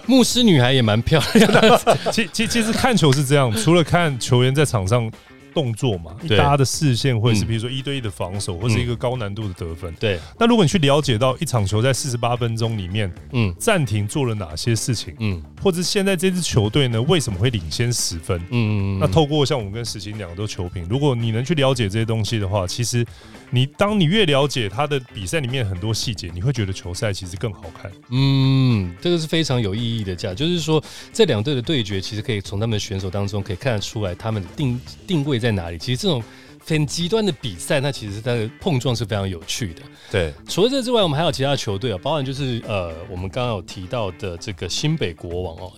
[0.07, 1.99] 牧师女孩也蛮漂亮的。
[2.13, 5.11] 其其其实看球是这样，除了看球员在场上。
[5.55, 9.93] 动作嘛，大家的视线会是比如说一对一的防守，或是一个高难度的得分。
[10.01, 10.19] 对。
[10.39, 18.39] 那如果你去了解到一场球在四十八分钟里面，嗯，暂停做了哪些事情，嗯，或者现在这支球队呢为什么会领先十分？
[18.39, 18.99] 嗯嗯嗯。
[19.01, 23.05] 那透过像我们跟石青两个都球评，如果你能去了解这些东西的话，其实
[23.51, 27.91] 你当你越了解他的比赛里面很多细节，你会觉得球赛其实更好看。
[28.11, 30.83] 嗯，这个是非常有意义的价，就是说
[31.13, 35.79] 这两队的对决，其实可以从他们的选手当中可以看得出来他们的定定位在哪里。
[35.79, 36.23] 其实这种。
[36.63, 39.81] 很极端的比赛，那其实它的碰撞是非常有趣的。
[40.11, 45.73] 对，除了这之外，我们还有其他球队啊，包含就是呃，我们刚刚有提到的这个新北国王哦。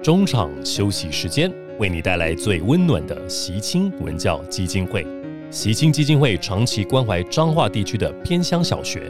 [0.00, 5.04] 中场休息时间，为你带来最温暖的习青文教基金会。
[5.54, 9.02] 习青基金会长期关怀彰化地区的偏乡小学，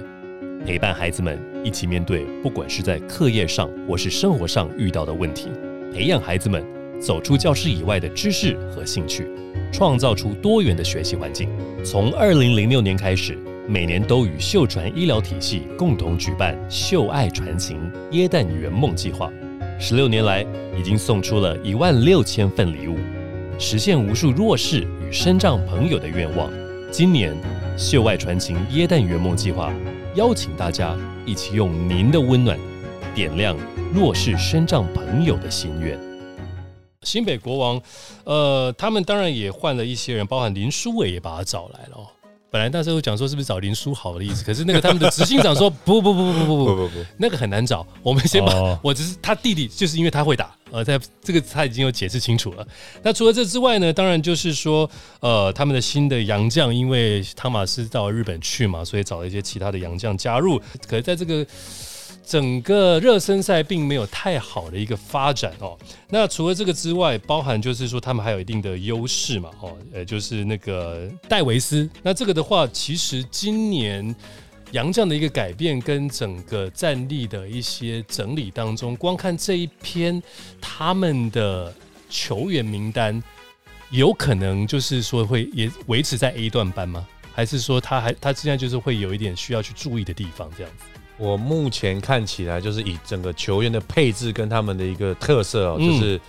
[0.66, 5.48] 陪伴孩子们一起面对不管是在课业上或是生活上遇到的问题，
[5.90, 6.62] 培养孩子们
[7.00, 9.26] 走出教室以外的知识和兴趣。
[9.72, 11.48] 创造出多元的学习环境。
[11.82, 19.32] 从二零零六年开始，每年都与秀传医疗体系共同举办“秀爱传情耶诞圆梦计划”。
[19.80, 20.44] 十六年来，
[20.78, 22.96] 已经送出了一万六千份礼物，
[23.58, 26.50] 实现无数弱势与身障朋友的愿望。
[26.90, 27.34] 今年
[27.76, 29.72] “秀外传情椰蛋圆梦计划”
[30.14, 32.58] 邀请大家一起用您的温暖，
[33.14, 33.56] 点亮
[33.92, 35.98] 弱势身障朋友的心愿。
[37.02, 37.82] 新北国王，
[38.24, 42.13] 呃，他们当然也换了一些人，包含林书伟也把他找来了。
[42.54, 47.84] 本来那时候讲说是不是找林书豪的意思，可是那个他们的执行长说不不不不不不不不不，那个很难找。
[48.00, 52.64] 我们先把，我只是他弟弟，就是因为他会打，呃，在这个他已经有解释清楚了。
[53.02, 54.88] 那除了这之外呢，当然就是说，
[55.18, 60.56] 呃，他们的新的洋将，因为汤马斯到日本去嘛，所以找了一些其他的洋将加入。
[60.86, 61.44] 可是在这个
[62.26, 65.78] 整个热身赛并没有太好的一个发展哦。
[66.08, 71.88] 那除了这个之外，包含就是说他们还有一定的优势嘛，哦，呃，就是那个戴维斯。
[72.02, 74.14] 那这个的话，其实今年
[74.72, 80.22] 杨将的一个改变跟整个战力的一些整理当中，光看这一篇
[80.60, 81.72] 他们的
[82.08, 83.22] 球员名单，
[83.90, 87.06] 有可能就是说会也维持在 A 段班吗？
[87.34, 90.84] 还是说他还他现在就是会有一点需要去注意的地方这样子？
[91.16, 96.20] 我目前看起来就是以整个球员的配置跟他们的一个特色哦，就是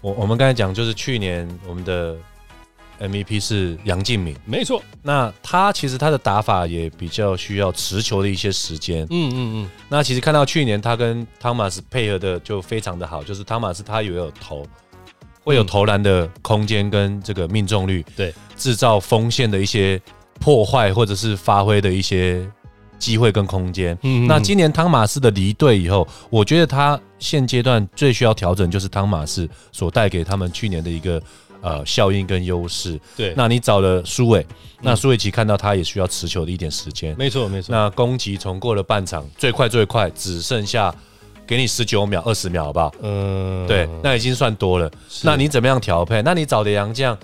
[0.00, 2.16] 我我们刚才讲，就是去年我们的
[3.00, 4.82] MVP 是杨敬敏，没错。
[5.00, 9.70] 那他其实他的打法也比较需要持球的一些时间，嗯嗯嗯。
[9.88, 14.66] 那其实看到去年他跟汤马斯配合的就非常的好，就是汤马斯他也有投，
[15.44, 20.00] 会有投篮的空间跟这个命中率，对，制造锋线的一些
[20.40, 22.44] 破坏或者是发挥的一些。
[22.98, 23.96] 机会跟空间。
[24.02, 31.22] 嗯，那今年汤马斯的离队以后，我觉得他现阶段最需要调整就是汤马斯所带给他们去年的一个
[31.60, 32.98] 呃效应跟优势。
[33.16, 34.46] 对，那你找了苏伟，
[34.80, 37.14] 那苏伟奇看到他也需要持球的一点时间。
[37.18, 37.72] 没错，没错。
[37.72, 40.94] 那攻击从过了半场，最快最快只剩下
[41.46, 42.94] 给你十九秒、二十秒，好不好？
[43.02, 44.90] 嗯，对，那已经算多了。
[45.22, 46.22] 那你怎么样调配？
[46.22, 47.16] 那你找的杨将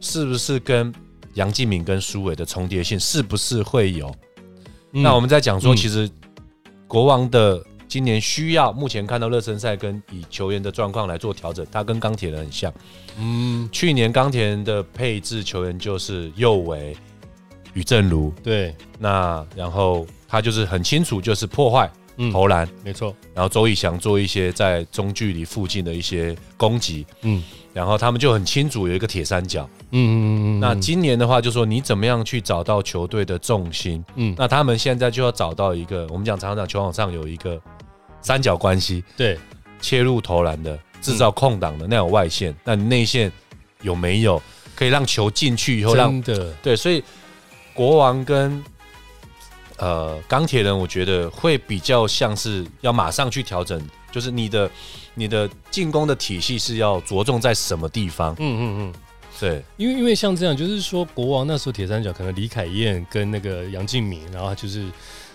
[0.00, 0.92] 是不是跟
[1.34, 4.14] 杨继敏跟苏伟的重叠性是不是会有？
[5.02, 6.10] 那我们在讲说，其实
[6.86, 12.72] 国王的今年需要目前看到热身赛跟以球员的状况来做调整，他跟钢铁人很像。
[13.18, 16.96] 嗯，去年钢铁人的配置球员就是右维、
[17.74, 21.90] 宇正如，对，那然后他就是很清楚，就是破坏。
[22.32, 22.66] 投篮。
[22.82, 27.42] 没错，然后周以翔做一些在中距离附近的一些攻击，嗯，
[27.76, 30.60] 然后他们就很清楚有一个铁三角，嗯嗯嗯。
[30.60, 37.60] 那今年的话，就说你怎么样去找到球队的重心，嗯，那他们现在就要找到一个，我们讲常常球场上有一个
[38.22, 39.38] 三角关系，对，
[39.78, 43.30] 切入投篮的，制造空档的那种外线，那你内线
[43.82, 44.42] 有没有
[44.74, 47.04] 可以让球进去以后让的对，所以
[47.74, 48.64] 国王跟。
[49.78, 53.78] 呃，钢铁人我觉得会比较像是要马上去调整，
[54.10, 54.70] 就是你的
[55.16, 58.34] 你的进攻的体系是要着重在什么地方？
[58.38, 58.94] 嗯嗯嗯，
[59.40, 64.86] 对，因为因为像这样，就是说国王那时候铁三角可能李凯燕跟那个杨敬敏，然后就是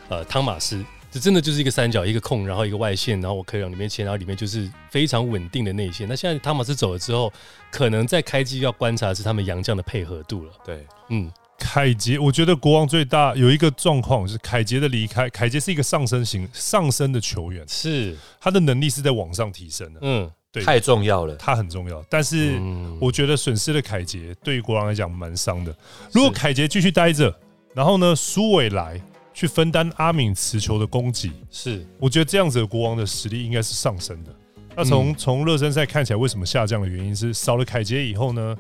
[0.08, 6.08] 呃汤马斯，这真的就是一个三角，一个控，然后一个外线，然后我可以往里面切，然后里面就是非常稳定的内线。
[6.08, 7.34] 那现在汤马斯走了之后，
[7.72, 10.52] 可能在开机要观察是他们杨将的配合度了。
[10.64, 11.32] 对，嗯。
[11.64, 15.30] 凯杰，我觉得国王最大有一个状况是凯杰的离开。
[15.30, 20.00] 凯杰是一个上升型上升的球员，是他的能力是在往上提升的。
[20.02, 22.04] 嗯，对，太重要了，他很重要。
[22.10, 22.60] 但是
[23.00, 25.74] 我觉得损失了凯杰，对于国王来讲蛮伤的。
[26.12, 27.34] 如果凯杰继续待着，
[27.76, 29.00] 然后呢，苏伟来
[29.32, 34.36] 去分担阿敏持球的攻击，是我觉得这样子的国王的实力应该是上升的。
[34.76, 38.58] 那从从热身赛看起来，为什么下降的原因是少了凯杰以后呢？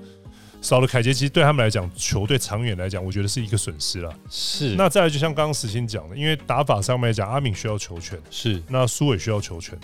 [0.61, 4.13] 少了凯杰，其实对他们来讲，球队长远来讲，我觉得是一个损失了。
[4.29, 4.75] 是。
[4.75, 8.61] 那再来，就像刚刚石鑫讲的，因为打法上面来讲，阿敏需要球权，是。
[8.69, 9.77] 那苏伟需要球权，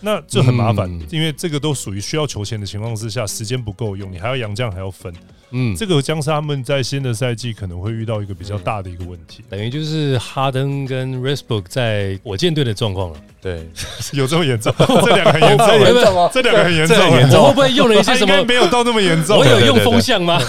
[0.00, 5.12] 那这很麻烦，因为这个都属于需要球权的情况之下，时间不够用，你还要杨将还要分。
[5.52, 13.16] 嗯，这个将是他们在新的赛季可能会遇到一个比较大的一个问题，等于就是哈登跟 r e s b o o k 在火箭队的状况了。
[13.40, 13.68] 对，
[14.12, 14.72] 有这么 严重？
[14.78, 18.44] 这两个很严重，这两个很严重，我会不会用了一些什么？
[18.44, 19.38] 没有到那么严重。
[19.38, 20.40] 我有用风向吗？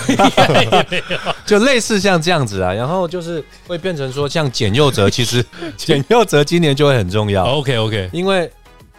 [1.46, 5.44] 就类似像这样子啊，然后就是会变成说，像简佑哲，其实
[5.76, 7.46] 简佑哲今年就会很重要。
[7.46, 8.50] OK OK，因为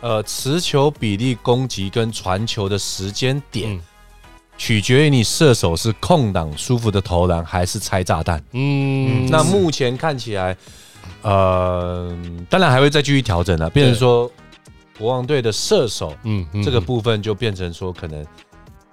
[0.00, 3.80] 呃，持球比例、攻击跟传球的时间点。
[4.56, 8.42] 取决于你射手是空档舒服的投篮，还是拆炸弹。
[8.52, 10.56] 嗯，那目前看起来，
[11.22, 12.16] 呃，
[12.48, 13.68] 当然还会再继续调整了。
[13.68, 14.30] 变成说，
[14.96, 18.24] 国王队的射手，嗯，这个部分就变成说，可能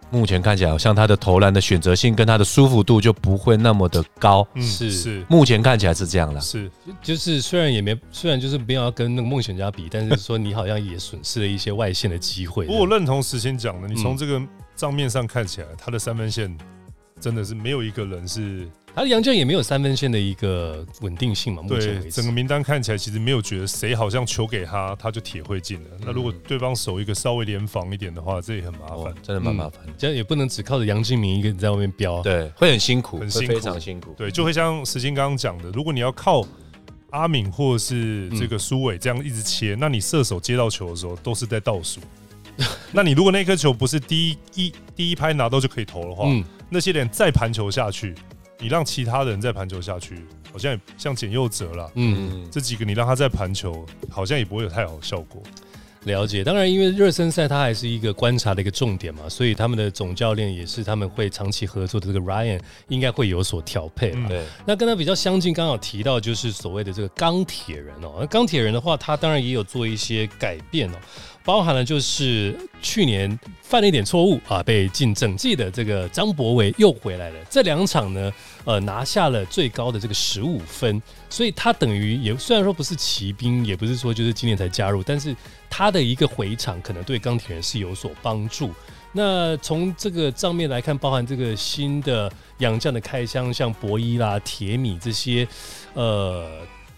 [0.10, 4.46] 目前看起来，好像他的投篮的选择性跟他的舒服度就不会那么的高。
[4.56, 6.42] 是是，目前看起来是这样了。
[6.42, 6.70] 是，
[7.04, 12.66] 就是虽然也没，虽然就是没有要跟那个梦想家比，但是说你好像也损失了一些外线的机会。
[12.66, 14.42] 不过我认同时先讲的，你从这个。
[14.82, 16.58] 账面上看起来，他的三分线
[17.20, 21.62] 真的是没有一个人是他的杨绛也没有三分线的一个稳定性嘛？
[21.68, 25.90] 对，整个名单看起来其实没有觉得谁好像球给他他就铁会进了。
[26.00, 29.82] 那如果对方守一个稍微联防一点的话，这也很麻烦，真的蛮麻烦。
[30.00, 34.16] 这样也不能只靠着杨敬明一个人在外面飙，对，会很辛苦，很辛苦，非常辛苦。
[34.18, 36.44] 对，就会像石金刚刚讲的，如果你要靠
[37.12, 42.02] 阿敏或者是这个苏伟这样一直切，那你射手接到球的时候都是在倒数。
[42.92, 46.26] 那你如果那颗球不是第一一第一拍拿到就可以投的话，
[46.70, 48.16] 那些人再盘球下去，
[48.60, 55.42] 你让其他人再盘球下去，好像也像简佑哲了，嗯，这几个你让他再盘球，好像也不会有太好的效果。
[56.06, 64.10] 了解，当然，因为热身赛它还是一个观察的一个重点嘛，所以他们的总教练也是他们会长期合作的这个 Ryan 应该会有所调配。
[64.28, 70.98] 对，那跟他比较相近，刚好提到就是所谓的这个钢铁人哦，那钢铁人的话，他当然也有做一些改变哦。
[71.52, 77.36] 包含了就是去年犯了一点错误啊，被禁整季的这个张博伟又回来了。
[77.50, 78.32] 这两场呢，
[78.64, 85.36] 呃，拿下了最高的这个十五分，所以他等于也虽然说不是骑兵，也不是说就是今年才加入，但是
[85.70, 88.72] 他的一个回场可能对钢铁人是有所帮助。
[89.12, 95.46] 那从这个账面来看，包含这个新的养将的开箱，像博伊啦、铁米这些，
[95.96, 96.48] 呃。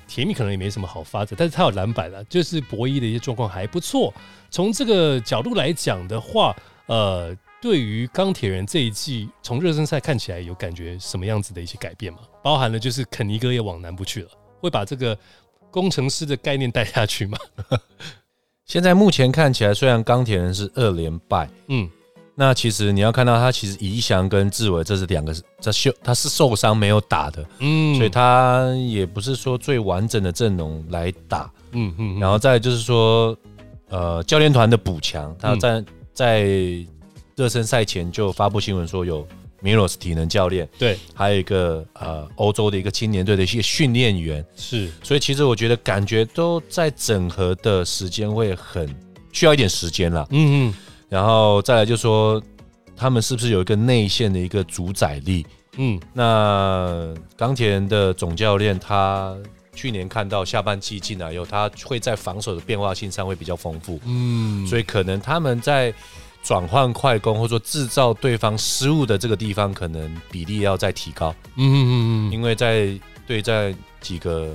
[0.08, 4.13] 甜蜜可能也没什么好发展，但是他有篮板了，就是博弈的一些状况还不错。
[4.50, 6.56] 从这个角度来讲的话，
[6.88, 12.20] 呃，对于钢铁人这一季从热身赛看起来有感觉什么样子的一些改变吗？
[12.44, 15.18] 包含了就是肯尼哥也往南部去了，会把这个
[15.72, 17.38] 工程师的概念带下去吗？
[18.66, 21.89] 现在目前看起来，虽然钢铁人是二连败，嗯。
[22.36, 33.38] 那其实你要看到他，其实宜祥跟志伟这是两个，他受他是受伤没有打的，嗯，所以他也不是说最完整的阵容来打，嗯嗯，然后再就是说，
[33.89, 36.43] 呃，教练团的补强，他在在
[37.36, 39.28] 热身赛前就发布新闻说有
[39.62, 48.89] 米罗斯体能教练，对，还有一个呃欧洲的一个青年队的一些训练员，是，所以其实我觉得感觉都在整合的时间会很
[49.32, 50.74] 需要一点时间了，嗯嗯。
[51.13, 52.41] 然后再来就说，
[52.97, 55.45] 他们是不是有一个内线的一个主宰力？
[55.78, 59.38] 嗯，那钢铁人的总教练他
[59.76, 63.99] 去年看到下半季进来以后，他会在防守的变化性上会比较丰富。
[64.06, 65.93] 嗯，所以可能他们在
[66.41, 71.30] 转换快攻或者说制造对方失误的这个地方，可能比例要再提高。
[71.58, 71.86] 嗯嗯
[72.32, 72.89] 嗯，因为在
[73.28, 73.71] 对在
[74.02, 74.49] 几个。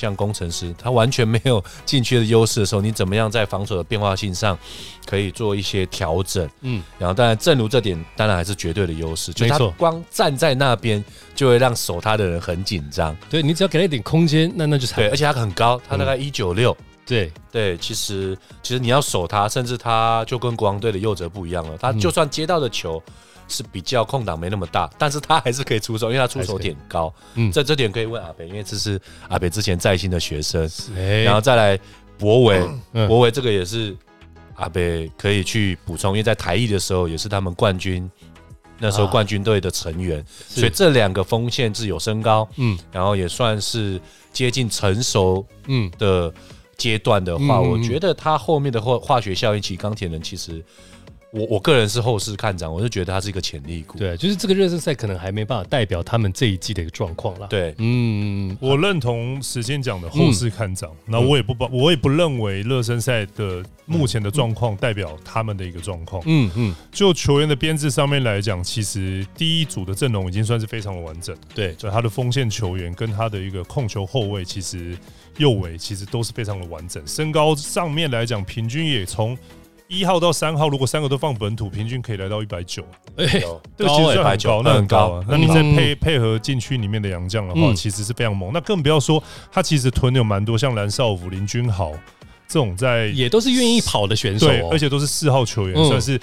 [0.00, 4.58] 像工程师，他完全没有禁区的优势的时候，你怎么样在防守的变化性上
[5.04, 6.48] 可以做一些调整？
[6.62, 9.30] 嗯，然后当然，正如这点，当然还是绝对的优势。
[9.38, 13.14] 没错，光站在那边就会让守他的人很紧张。
[13.28, 16.74] 对你只要给他一点空间，那那就对，而且他很高，他大概一九六。
[17.04, 23.02] 对对，其实其实你要守他，甚至他就跟国王队的右哲不一样了，他就算接到的球。
[23.50, 27.12] 是比较空档没那么大，但是他还是可以出手，因为他出手点高。
[27.34, 30.70] 嗯，这这点可以问阿北，因为这是阿北之前在新的学生。
[31.24, 31.78] 然后再来
[32.16, 32.62] 博伟，
[33.08, 33.94] 博伟这个也是
[34.54, 38.10] 阿北可以去补充，因为在台艺的时候也是他们冠军
[38.78, 44.00] 那时候冠军队的成员，所以这两个锋线是有身高，嗯，然后也算是
[44.32, 45.90] 接近成熟，嗯。
[45.98, 46.32] 的
[46.76, 50.64] 阶段的话，我觉得他后面的化化学效应，其实钢铁人其实。
[51.32, 53.96] 我我个人是后市看涨，我就觉得它是一个潜力股。
[53.96, 57.46] 对，就是这个热身赛可能还没办法代表他们这一季的一个状况了。
[57.46, 66.20] 对，嗯，我认同时间讲的后市看涨，那我也不把，我也不认为热身赛的目前的状况代表他们的一个状况。
[66.26, 71.36] 嗯嗯，就球员的编制上面来讲，其实第一组的阵容已经算是非常的完整。
[71.54, 74.98] 对，就他的锋线球员跟他的一个控球后卫，其实
[75.36, 77.00] 右卫其实都是非常的完整。
[77.06, 79.38] 身高上面来讲，平均也从。
[79.90, 82.84] 一号到三号，如果三个都放本土，平均可以来到一百九。
[83.16, 83.26] 哎，
[83.76, 85.24] 这个其实算很高，那很高啊。
[85.28, 88.52] 那你再配配合禁区里面的杨将的话，其实是非常猛。
[88.54, 89.20] 那更不要说
[89.50, 91.90] 他其实囤有蛮多，像蓝少武、林君豪
[92.46, 96.20] 这种在，也都是愿意跑的选手，而且都是四号球员，算是。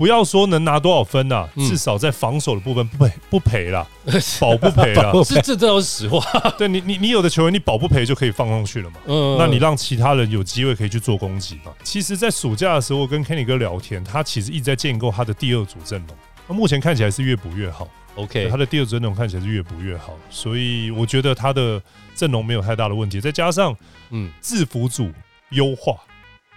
[0.00, 3.86] 不要说能拿多少分呐，至少在防守的部分不赔不赔了，
[4.40, 6.24] 保不赔了，这这都是实话。
[6.56, 11.70] 对你你你有的球员你保不赔就可以放上去了嘛，嗯，那你让其他人有机会可以去做攻击嘛。
[11.84, 16.16] 其实，在暑假的时候跟 Kenny 哥聊天，他其实一直在建构他的第二组阵容，
[16.48, 17.86] 那目前看起来是越补越好。
[18.14, 21.78] OK，他的第二组阵容看起来是越补越好，所以我觉得他的
[22.14, 23.20] 阵容没有太大的问题。
[23.20, 23.76] 再加上
[24.08, 25.10] 嗯，制服组
[25.50, 25.94] 优化。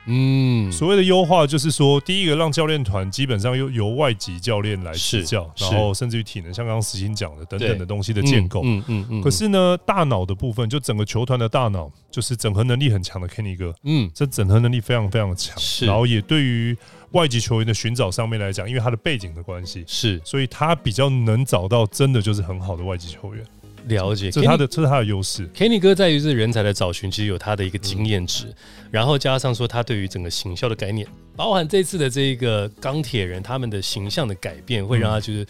[0.05, 8.61] 嗯，所谓的优化就是说，第一个让教练团基本上由由外籍教练来执教，然后甚至于体能，像刚刚石鑫讲的等等的东西的建构。
[8.65, 9.21] 嗯嗯嗯。
[9.21, 13.73] 可是呢，大脑的部分，就整个球团的大脑，就是整合能力很强的 Kenny 哥。
[13.83, 15.57] 嗯，这整合能力非常非常的强。
[15.57, 15.85] 是。
[15.85, 16.77] 然后也对于
[17.11, 23.45] 外籍球员的寻找上面来讲，因为他的背景的关系，是，所以他比较能找到真的就是很好的外籍球员。
[23.87, 25.47] 了解，这是他的，这是他的优势。
[25.49, 28.53] Kenny 哥在于这人才的找寻，其实有他的一个经验值，
[28.89, 35.45] 然后加上说他对于整个行销的概念，包含这次的这个钢铁人他们的形象的改变，会让他就是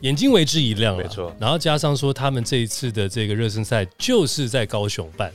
[0.00, 5.30] 眼睛为之一亮没错，然后加上说他们这一次的这个热身赛就是在高雄办。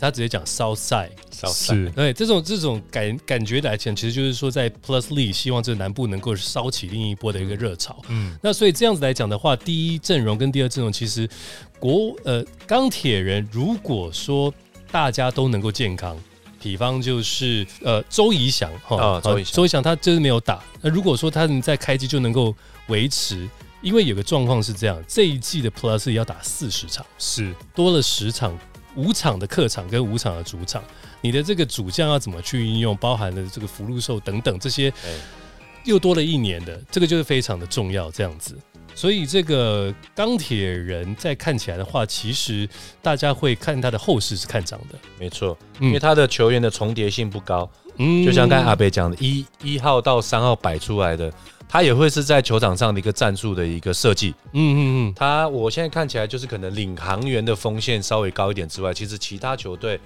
[0.00, 1.10] 他直接讲 South Side，
[1.52, 8.02] 是，对这种这种感感觉来讲，其实就是说在 Plus League 希望这南部能够烧起另一波的一个热潮。
[8.08, 11.28] 嗯，那所以这样子来讲的话，第一阵容跟第二阵容，其实
[11.78, 14.52] 国呃钢铁人如果说
[14.90, 16.16] 大家都能够健康，
[16.60, 20.64] 比方就是呃周怡翔哈，周周怡翔他就是没有打。
[20.80, 22.54] 那如果说他能在开机就能够
[22.88, 23.46] 维持，
[23.82, 28.58] 因为有个状况是这样，这一季的 Plus 要打四十场，是多了十场。
[28.96, 30.82] 五场的客场跟五场的主场，
[31.20, 32.96] 你的这个主将要怎么去运用？
[32.96, 34.92] 包含了这个福禄寿等等这些，
[35.84, 38.10] 又多了一年的，这个就是非常的重要。
[38.10, 38.58] 这样子，
[38.94, 42.68] 所以这个钢铁人在看起来的话，其实
[43.00, 47.70] 大家会看他的后市是看涨的，没错，因为他的球员的重叠性不高。
[47.96, 51.32] 嗯，就像刚才阿北讲的，一一号到三号摆出来的。
[51.72, 55.14] 他也会是在球场上的一个战术的一个设计，嗯嗯嗯。
[55.14, 60.00] 他我现在看起来就是可能领航员的锋线稍微高一点之外，其实其他球队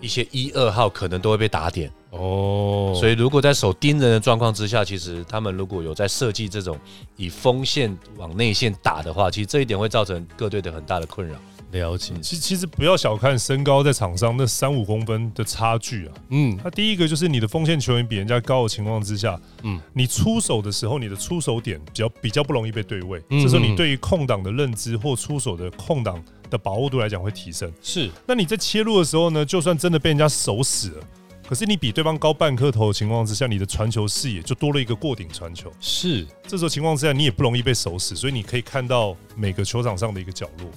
[0.00, 2.94] 一些一二号可能都会被打点哦。
[2.94, 6.78] 所以如果在守盯人的状况之下，其实他们如果有在设计这种
[7.16, 11.34] 以锋线往内线打的话，其实这一点会造成各队的很大的困扰。
[11.74, 16.14] 了解，其其实不要小看身高在场上那三五公分的差距啊。
[16.30, 23.20] 嗯，他第一个就是你的锋线球员比人家高的情况之下，嗯，你出手的时候，你的出手点比较比较不容易被对位。
[23.28, 27.72] 这时候你对于空档的认知或出手的空档的把握度来讲会提升。
[27.82, 31.02] 是，那你在切入的时候呢，就算真的被人家守死了，
[31.48, 35.72] 可是你比对方高半颗头的情况之下，你的传球视野就多了一个过顶传球。
[35.80, 40.70] 是，这时候情况之下你也不容易被守死，所以你可以看到每个球场上的一个角落。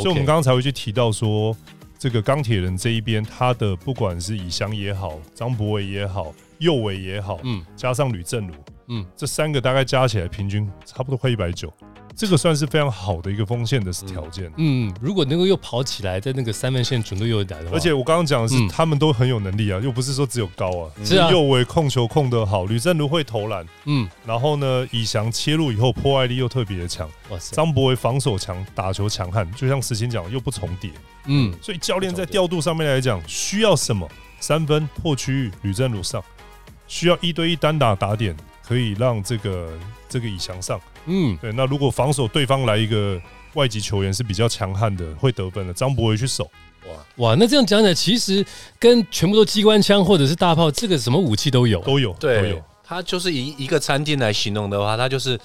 [0.00, 1.56] 所以，我们刚刚才会去提到说，
[1.98, 8.54] 这个钢铁人这一边，他的不管是以翔也好，张博伟也好，右伟也好，嗯，加上吕正儒，
[8.88, 11.72] 嗯，这三个大概加起来平均差不多快一百九。
[12.16, 14.48] 这个算是非常好的一个锋线的条件。
[14.56, 30.92] 嗯，如果能够又跑起来，在那个三分线准度又打的话，而且我刚刚讲的是他们都很有能力啊，又不是说只有高啊，是啊，右卫控球控得好，吕正如会投篮，嗯，然后呢，以翔切入以后破坏力又特别的强，哇塞，张博维防守强，打球强悍，就像石青讲又不重叠，
[31.26, 34.08] 嗯，所以教练在调度上面来讲，需要什么
[34.38, 36.22] 三分破区域，吕正如上，
[36.86, 38.36] 需要一对一单打打点，
[38.66, 39.72] 可以让这个
[40.08, 40.80] 这个以翔上。
[41.06, 41.52] 嗯，对。
[41.52, 43.20] 那如果防守对方来一个
[43.54, 46.44] 外籍球员是比较强悍的，会得分的，张博维去守。
[46.86, 48.44] 哇哇，那这样讲起来，其实
[48.78, 52.62] 跟全部都机关枪或者是大炮，这个什么武器都有，都有，对，都有。
[52.82, 55.38] 他就是以一个餐厅来形容的话，他就是。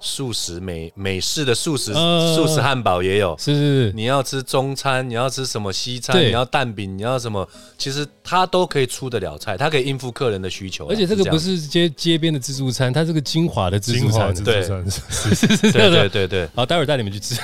[0.00, 3.92] 素食美美式的素食素食汉堡也有，是是是。
[3.94, 10.86] 你要吃中餐，你要吃什么西餐，你要蛋饼，你要什么，其实它都可以出得了菜，它可以应付客人的需求。
[10.86, 16.48] 而且这个不是街街边的自助餐，它这个精华的自助餐，对，是是是，对对对对。
[16.54, 17.34] 好，待会儿带你们去吃。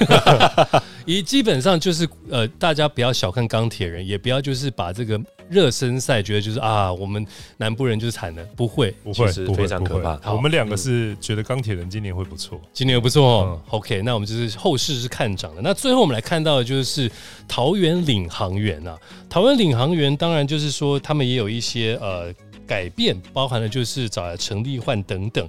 [1.07, 7.26] 以基本上就是呃，大家不要小看钢铁人，也不要就是把这个热身赛觉得就是啊，我们
[7.57, 10.32] 南部人就是惨了，不会，不会，不会，非常可怕。
[10.32, 13.61] 我们两个是觉得钢铁人今年会不错，今年不错哦。
[13.70, 15.62] OK，那我们就是后市是看涨的。
[15.62, 17.11] 那最后我们来看到的就是
[17.47, 22.32] 桃园领航员啊，桃园领航员当然就是说他们也有一些呃
[22.66, 25.49] 改变，包含了就是找来陈立焕等等。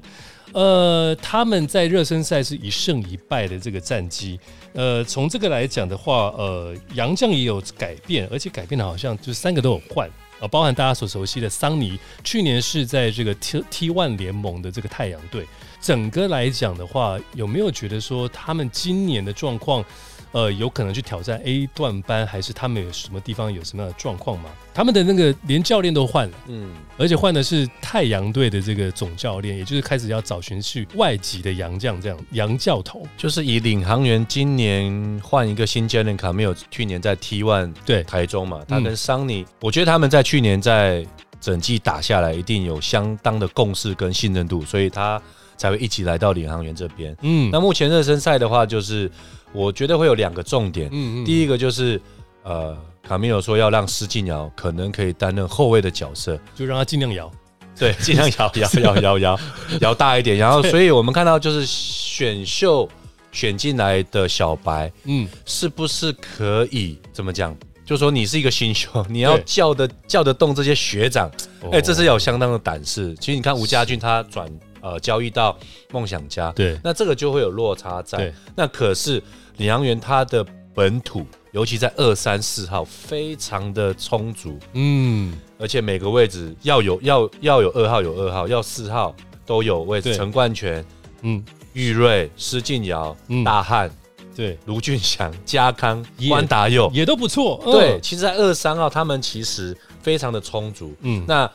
[0.54, 4.40] 呃，他们在热身赛是一胜一败的这个战绩。
[4.76, 10.10] 呃，从这个来讲的话，呃，杨将也有改变，而且改变的好像就三个都有换
[10.40, 15.48] 啊，包含大家所熟悉的桑尼，去年是在这个 T T One 联盟的这个太阳队。
[15.86, 19.86] 整个来讲的话，有没有觉得说他们今年的状况？
[20.32, 24.50] 呃，有可能去挑战 A 段班，还是他们有什么地方有什么样的状况吗？
[24.74, 41.06] 他们的那个连教练都换了，嗯，而且换的是太阳队的这个总教练，也就是开始要找寻去外籍的洋将，这样洋教头，就是以领航员今年换一个新教练卡没有去年在 T One 对台中嘛，他跟桑尼，我觉得他们在去年在
[41.40, 45.22] 整季打下来，一定有相当的共识跟信任度，所以他
[45.58, 47.16] 才会一起来到领航员这边。
[47.22, 49.10] 嗯，那目前热身赛的话，就是。
[49.54, 52.02] 我觉得会有两个重点，嗯嗯，第一个就是，
[52.44, 57.32] 呃，卡米尔说要让施晋尧可能可以担任后卫的角色，就让他尽量摇，
[57.80, 59.40] 对， 尽量摇摇摇摇摇
[59.80, 62.90] 摇大一点，然后，所以我们看到就是选秀
[63.32, 67.56] 选进来的小白，嗯，是不是可以怎么讲？
[67.86, 71.32] 就说你是一个新秀， 你要叫得叫得动这些学长，
[71.72, 73.16] 哎，这是有相当的胆识。
[73.22, 74.52] 其实你看吴家俊他转
[74.86, 75.58] 呃交易到
[75.92, 79.22] 梦想家，对，那这个就会有落差在，那可是。
[79.58, 89.16] 李航元他的本土，尤其在二三四号，非常的充足，嗯，而且每个位置要有要要有二号有二号，要四号
[89.46, 90.14] 都有位置。
[90.14, 90.86] 陈冠全，
[91.22, 93.16] 嗯，玉瑞、施晋尧、
[93.46, 93.90] 大汉，
[94.36, 96.92] 对，卢俊祥、嘉康、关达佑。
[96.94, 97.62] 也都不错。
[97.64, 100.94] 对，其实，在二三号他们其实非常的充足。
[101.00, 101.50] 嗯，那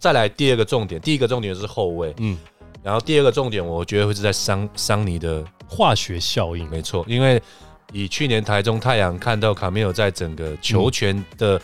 [0.00, 2.36] 再来第二个重点，第一个重点是后卫，嗯，
[2.84, 5.44] 然后第二个重点，我觉得会是在桑桑尼的。
[5.66, 7.42] 化学效应没错，因为
[7.90, 11.60] 以去年台中太阳看到卡梅尔在整个球权的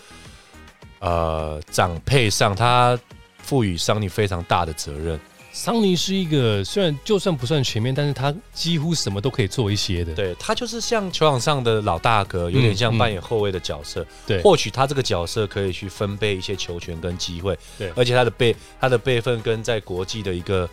[0.99, 2.99] 呃长配上，他
[3.39, 5.21] 赋予桑尼非常大的责任。
[5.53, 10.15] 桑尼是一个虽然就算不算全面，但是他几乎什么都可以做一些的。
[10.15, 14.05] 对他就是像球场上的老大哥，有点像扮演后卫的角色。
[14.27, 17.57] 对，或许他这个角色可以去分配一些球权跟机会。
[17.79, 20.69] 对，而且他的辈他的辈分跟在国际的一个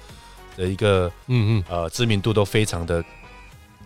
[0.57, 3.01] 的一个嗯嗯呃知名度都非常的。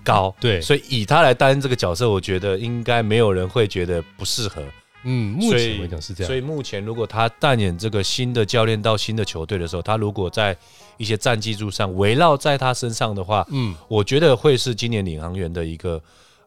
[0.04, 4.60] 高对，所以以他来担任这个角色，我觉得应该没有人会觉得不适合。
[5.04, 6.28] 嗯，目前来讲是这样。
[6.28, 10.58] 所以目前如果他扮演这个新的教练到新的球队的时候，他如果在
[10.98, 16.02] 一些战绩柱上围绕在他身上的话，嗯，我觉得会是今年领航员的一个。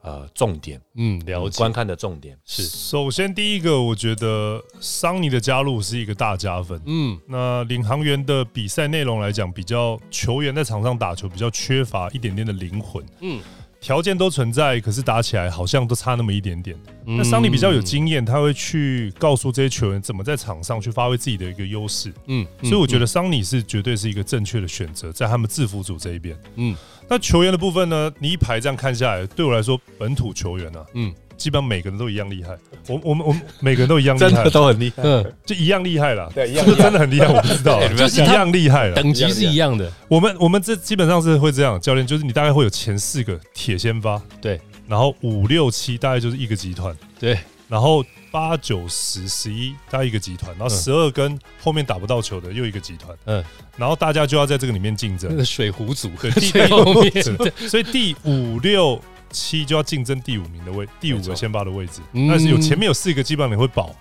[0.04, 1.56] 呃，重点，嗯，了解。
[1.56, 2.36] 观看的重点。
[2.44, 13.40] 是，首先第一个，我觉得桑尼的加入是一个大加分，嗯，那领航员的比赛内容来讲，比较球员在场上打球比较缺乏一点点的灵魂，嗯。
[13.80, 16.74] 条件都存在，可是打起来好像都差那么一点点。
[17.04, 22.10] 那桑尼比较有经验，他会去告诉这些球员怎么在场上去发挥自己的一个优势。
[22.28, 26.34] 嗯，所以我觉得桑尼是绝对是一个正确的选择，在他们制服组这一边。
[26.54, 26.74] 嗯，
[27.08, 28.12] 那球员的部分呢？
[28.18, 31.12] 你一排这样看下来，对我来说，本土球员呢，嗯。
[31.36, 37.26] 基本上每个人都一样厉害，我我们我们每个人都一样厉害，真的都很厉害，嗯， 就一样厉害了，对，是不是真的很厉害？
[37.26, 39.92] 我不知道， 就是一样厉害了，等级是一样的。
[40.06, 47.36] 我们我们这基本上是会这样，教练就是你大概会有前四个铁先发，对，然后五六七大概就是一个集团，对，
[47.68, 53.44] 然后八九十十一大概一个集团，然后十二跟后面打不到球的又一个集团，嗯，
[53.76, 57.22] 然后大家就要在这个里面竞争，那个水壶组，对， 第后面，
[57.68, 59.00] 所以第五六。
[59.30, 63.92] 七就要竞争第五名的位，第五个先发的位置，但是有前面有四个基本上你会保，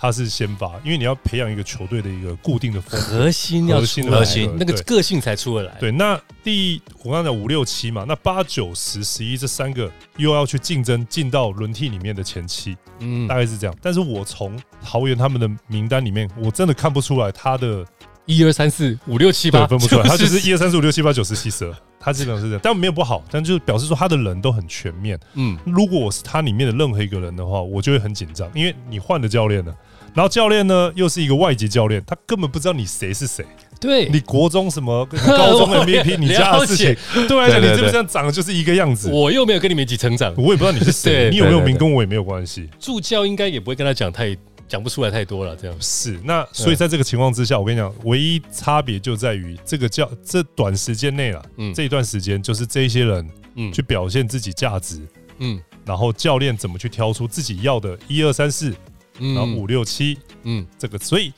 [0.00, 5.76] 他是先发，因为你要培养一个球队的一个固定的核心，要核心核心那个个性才出得来。
[5.78, 13.76] 对，那第我刚才讲五六七嘛，那八九十十一这三个又要去竞争进到轮替里面的前期，嗯，大概是这样。
[13.82, 17.84] 但是我从桃园他们的名单里面，我真的看不出来他的。
[18.26, 25.18] 一二三四五六七八分不出来， 他就是一二三四五六七八九十七十二，他基本上是这样，但没有不好，但就是表示说他的人都很全面。
[25.34, 29.74] 嗯，如果我是他里面的任何一个人的话，我就会很紧张，因为你换了教练了，
[30.14, 33.44] 然后教练呢又是一个外籍教练，他根本不知道你谁是谁。
[33.80, 36.94] 对，你国中什么 高中 MVP，你家的事情，
[37.26, 39.10] 对我来讲，你这么这样长得就是一个样子。
[39.10, 42.68] 我又没有跟你们一起成长，我也不知道你是谁，你有没有名跟我也没有关系。
[42.78, 44.36] 助教应该也不会跟他讲太。
[44.68, 55.00] 讲不出来太多了，这样是那，所以在这个情况之下，我跟你讲，唯一差别就在于这个教这短时间内了，嗯，这一段时间就是这些人，嗯，去表现自己价值，
[55.40, 58.72] 嗯，然后教练怎么去挑出自己要的一二三四
[59.20, 61.32] 然后五六七，嗯，这个所以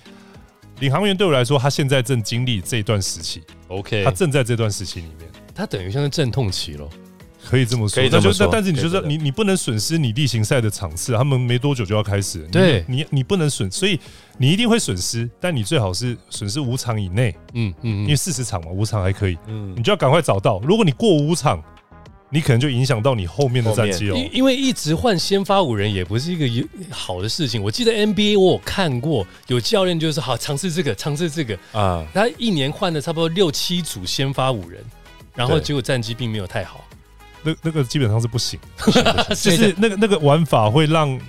[0.80, 6.88] 领航员对我来说，他现在正经历这段时期，OK，他正在这段时期里面，他等于像是阵痛期了。
[7.44, 13.98] 可以这么说，那就那但是你就是你你不能损失你例行赛的场次，他们没多久就要开始，对，你你不能损，所以
[14.38, 21.60] 你一定会损失，但你最好是损失五场以内，嗯嗯，因为四十场嘛，五场还可以，嗯，你就要赶快找到，如果你过五场，
[22.34, 31.58] 你可能就影响到你后面的战绩哦，因因为一直换先发五人也不是一个好的事情，我记得 NBA 我有看过，有教练就是好尝试这个尝试这个。
[31.72, 34.82] 啊，他一年换了差不多六七组先发五人，
[35.34, 36.82] 然后结果战绩并没有太好。
[37.42, 38.58] 那那个基本上是不行，
[39.36, 41.20] 就是那个那个玩法会让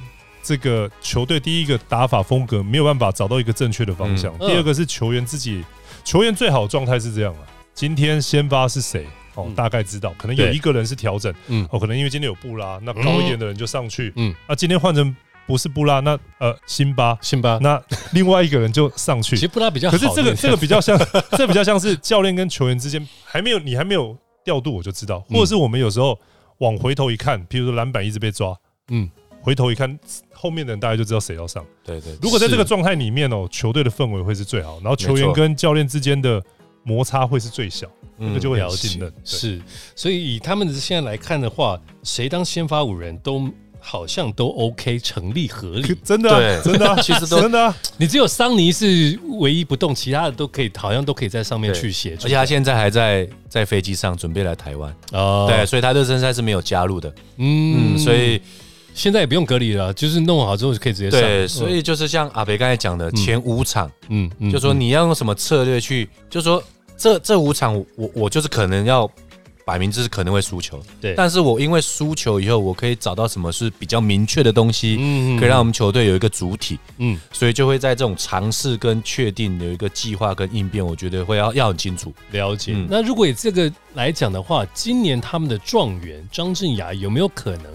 [0.42, 5.66] 这个球队第一个打法风格没有办法找到一个正确的方向，第二个是球员自己
[6.06, 7.42] 球员最好状态是这样啊，
[7.74, 9.06] 今天先发是谁
[9.36, 15.16] 哦，大概知道，可能有一个人是调整，嗯，哦，可能因为今天有布拉，那高一点的人就上去，嗯，那今天换成
[15.46, 17.82] 不是布拉，那呃辛巴辛巴，那
[18.12, 20.98] 另外一个人就上去，其实布拉比较好，可是这个这个比较像，
[21.38, 24.18] 这比较像是教练跟球员之间还没有你还没有。
[24.46, 26.20] 调度我就知道，或者是我们有时候
[26.58, 28.54] 往回头一看，譬如说篮板一直被抓，
[28.90, 29.10] 嗯，
[29.40, 29.98] 回头一看
[30.34, 31.66] 后面的人大概就知道谁要上。
[31.82, 36.44] 对对，如果在这个状态里面哦，球队的氛围会是最好，然后球员跟教练之间的
[36.84, 39.12] 摩擦会是最小，那个就会很信任。
[39.24, 39.62] 是，
[39.96, 43.50] 所以以他们现在来看的话，谁当先发五人都。
[43.86, 47.76] 好像都 OK，成立合理， 真的，真的， 其实都真的。
[47.98, 52.18] 你只有桑尼是唯一不动，其他的都可以，好像都可以在上面去写。
[52.22, 57.14] 而且他现在还在在飞机上准备来台湾哦，对，所以他热身赛是没有加入的。
[57.36, 58.42] 嗯，所以
[58.94, 61.20] 现在也不用隔离了，就是弄好之后就可以直接上。
[61.20, 66.64] 对，所以就是像阿北刚才讲的，前五场，嗯，就说你要用什么策略去，就说
[66.98, 69.10] 这这五场，我我就是可能要。
[69.66, 71.14] 摆明就是可能会输球，对。
[71.16, 82.76] 但是我因为输球以后，我可以找到什么是比较明确的东西，嗯，可以让我们球队有一个主体，嗯，所以就会在这种尝试跟确定有一个计划跟应变，我觉得会要要很清楚了解。
[82.90, 87.68] 那如果以这个来讲的话，今年他们的状元张镇雅有没有可能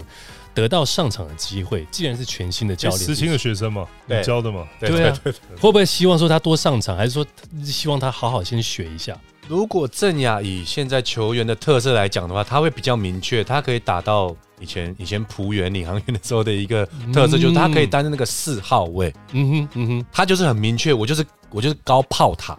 [0.59, 1.85] 得到上场的机会？
[1.91, 7.25] 既然是全新的教练，实青的学生嘛，你教的嘛，对啊，会不会希望说他多上场，还是说
[7.63, 9.17] 希望他好好先学一下？
[9.47, 19.11] 如果郑雅以现在球员的特色来讲的话，他会比较明确，他可以打到以前以前浦原领航员的时候的一个特色，就是他可以担任那个四号位。
[19.31, 22.55] 嗯哼，嗯哼，他就是很明确，我就是我就是高炮塔，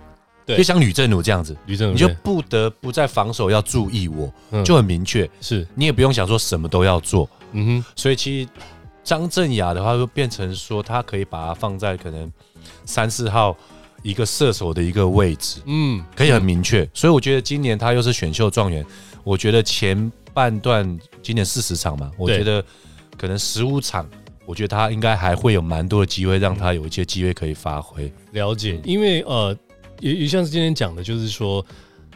[0.56, 4.32] 就像吕正儒这样子，吕正儒你就不得不在防守要注意我，
[4.64, 5.66] 就很明确，是。
[5.74, 7.28] 你也不用想说什么都要做。
[7.52, 8.48] 嗯哼，所以其实
[9.02, 12.32] 张镇雅的话，就变成说他可以把它放在可能
[12.84, 13.56] 三四号。
[14.02, 18.82] 一个射手的一个位置，嗯，可以很明确，所以我觉得今年他又是选秀状元，
[19.22, 22.64] 我觉得前半段今年四十场嘛，我觉得
[23.18, 24.08] 可能十五场，
[24.46, 28.10] 我觉得他应该还会有蛮多的机会，让他有一些机会可以发挥。
[28.32, 29.54] 了解，因为呃，
[30.00, 31.64] 也也像是今天讲的，就是说。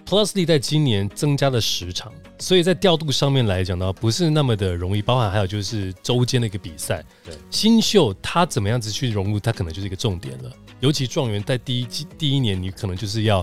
[0.07, 5.01] Plusly 在今年增加了十场，所以在调度上面来讲呢，不是那么的容易。
[5.01, 10.53] 包含还有就是周间的一个比赛，对新秀他怎么样子去融入，他可能就是一个重点了。
[10.81, 13.43] 尤其状元在第一季第一年，你可能就是要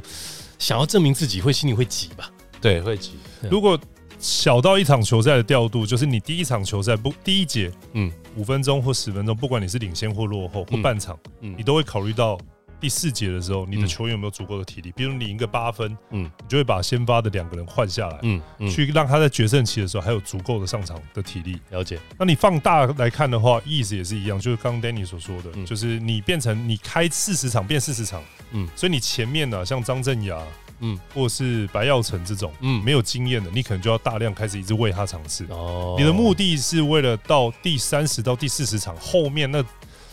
[0.60, 2.30] 想要证明自己，会心里会急吧？
[2.62, 3.14] 对，会急。
[3.50, 3.76] 如果
[4.20, 12.38] 小到一场球赛的调度，就是你第一场球赛不第一节，嗯，五分钟或十分钟，不管你是领先或落后或半场，嗯，你都会考虑到。
[12.82, 14.92] 第四节的时候，你的球员有没有足够的体力？
[14.94, 21.60] 比如你赢个八分，嗯，你就会把先发的两个人换下来，嗯，去让他在决胜期的时候还有足够的上场的体力。
[21.70, 22.00] 了解。
[22.18, 30.42] 那你放大来看的话，意思也是一样，就是刚刚 Danny 所说的，就是你变成你开四十场变四十场，嗯，所以你前面呢，像张镇雅，
[30.80, 35.46] 嗯，或是白耀成这种，嗯，没有经验的，你可能就要大量开始一直喂他尝试。
[35.50, 39.64] 哦，你的目的是为了到第三十到第四十场后面那。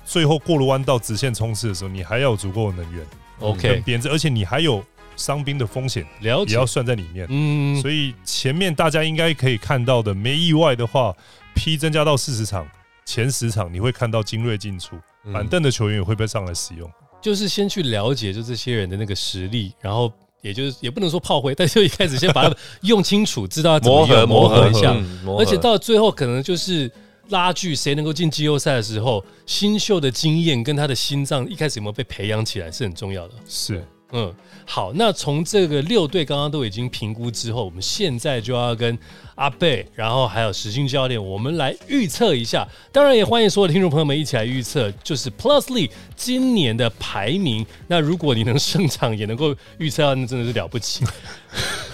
[0.09, 3.07] 最后过了弯道直线冲刺的时候，你还要有足够的能源
[3.41, 4.83] ，OK，编制，而且你还有
[5.17, 7.27] 伤兵的风险，也要算在里面。
[7.29, 11.15] 嗯，所以前面大家应该可以看到的，没意外的话
[11.55, 12.67] ，P 增加到四十场，
[13.05, 14.97] 前十场你会看到精锐进出，
[15.31, 16.91] 板凳的球员也会被上来使用。
[17.21, 24.97] 就是先去了解就这些人的那个实力，然后也就是也不能说炮灰，但就一开始先把它用清楚，知道怎么磨合磨合一下，
[25.39, 26.91] 而且到最后可能就是。
[27.29, 33.35] 拉锯谁能够进季后赛的时候，新秀的经验跟他的心脏一开始有没有被培养起来是很重要的。
[33.47, 38.99] 是，嗯，好，那从这个六队刚刚都已经评估之后，我们现在就要跟
[39.35, 42.67] 阿贝，然后还有石鑫教练，我们来预测一下。
[42.91, 47.67] 当然也欢迎所有的听众朋友们一起来预测，就是 Plusly 今年的排名。
[47.87, 51.05] 那如果你能胜场也能够预测到，那真的是了不起。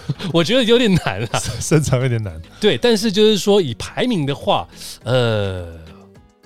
[0.32, 2.40] 我觉得有点难啊，身长有点难。
[2.60, 4.68] 对，但是就是说以排名的话，
[5.04, 5.78] 呃，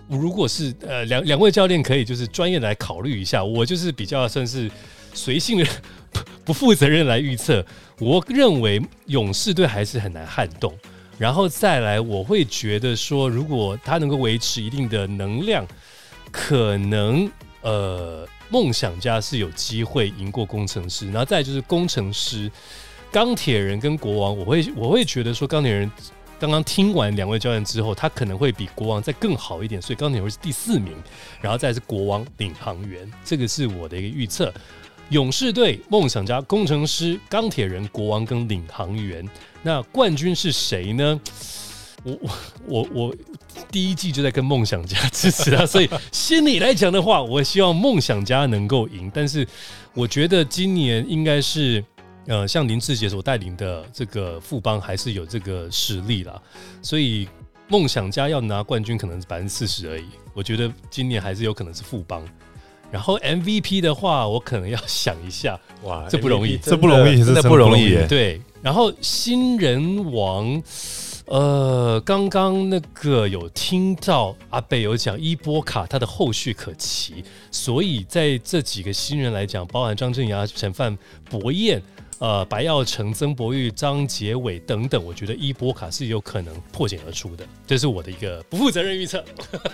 [0.09, 4.70] 如果是呃两两位教练可以就是专业来考虑一下，我就是比较算是
[5.12, 5.64] 随性的
[6.12, 7.64] 不 不负责任来预测。
[7.98, 10.72] 我认为勇士队还是很难撼动，
[11.18, 15.66] 然后再来我会觉得说，如果他能够维持一定的能量，
[16.30, 17.28] 可能
[17.62, 22.48] 呃梦想家是有机会赢过工程师，然后再就是工程师、
[23.11, 25.90] 钢铁人跟国王，我会我会觉得说钢铁人。
[26.40, 30.94] 刚刚听完两位教练之后，他可能会比国王再更好一点，所以钢铁会是第四名，
[31.40, 34.54] 然后再是国王领航员，这个是我的一个预测。
[35.11, 39.28] 勇士队、梦想家、工程师、钢铁人、国王跟领航员，
[39.64, 41.20] 那冠军是谁呢？
[42.04, 42.30] 我我
[42.68, 43.16] 我我
[43.72, 49.44] 第一季就在跟梦想家支持他， 所以心里来讲的话，我希望梦想家能够赢，但是
[49.92, 51.84] 我觉得今年应该是。
[52.29, 56.41] 呃，像林志杰所带领的这个富邦还是有这个实力啦，
[56.83, 57.26] 所以
[57.68, 60.05] 梦想家要拿冠军可能是百分之四十而已。
[60.35, 62.22] 我觉得今年还是有可能是富邦。
[62.91, 67.97] 然后 MVP 的话，我可能要想一下，哇，这不容易，这不容易，真的不容易。
[68.07, 70.62] 对，然后新人王，
[71.26, 80.97] 呃，刚刚那个有听到阿贝有讲伊波卡他的后续可期，所以在这几个新人来讲，包含张镇雅、陈范、
[81.31, 81.83] 博彦。
[82.18, 89.24] 呃，白耀成、曾博玉、张杰伟等等，我觉得伊波卡是有可能破茧而出的，这是我的一个不负责任预测，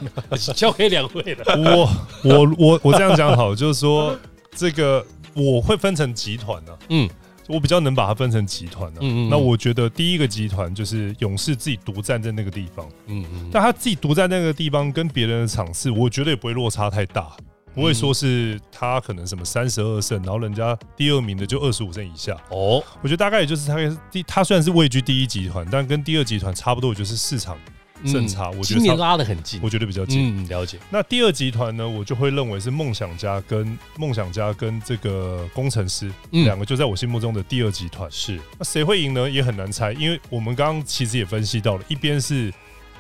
[0.55, 1.45] 交给两位了。
[1.57, 1.89] 我
[2.23, 4.15] 我我我这样讲好，就是说
[4.55, 7.09] 这个我会分成集团呢，嗯，
[7.49, 9.01] 我比较能把它分成集团呢。
[9.01, 9.29] 嗯嗯。
[9.31, 17.35] 那我觉得第一个集团就是勇士自己独占在那个地方，嗯嗯，但他自己独占那个地方跟别人的场次，我觉得也不会落差太大。
[17.75, 22.83] 不会说是他可能什么三十二胜，然后人家第二名的就二十五胜以下哦。
[23.03, 23.77] 我觉得大概也就是他
[24.11, 27.59] 第他虽然是位居第一集团，但跟第二集团差不多，就是市场
[28.05, 28.49] 胜差。
[28.51, 30.45] 我觉得今年拉的很近，我觉得比较近。
[30.45, 30.79] 嗯，了解。
[30.89, 38.09] 那第二集团呢，我就会认为是梦想家跟梦想家跟这个工程师两个就在我心目中的第二集团。
[38.11, 39.29] 是那谁会赢呢？
[39.29, 42.53] 也很难猜，因为我们刚刚其实也分析到了，一边是。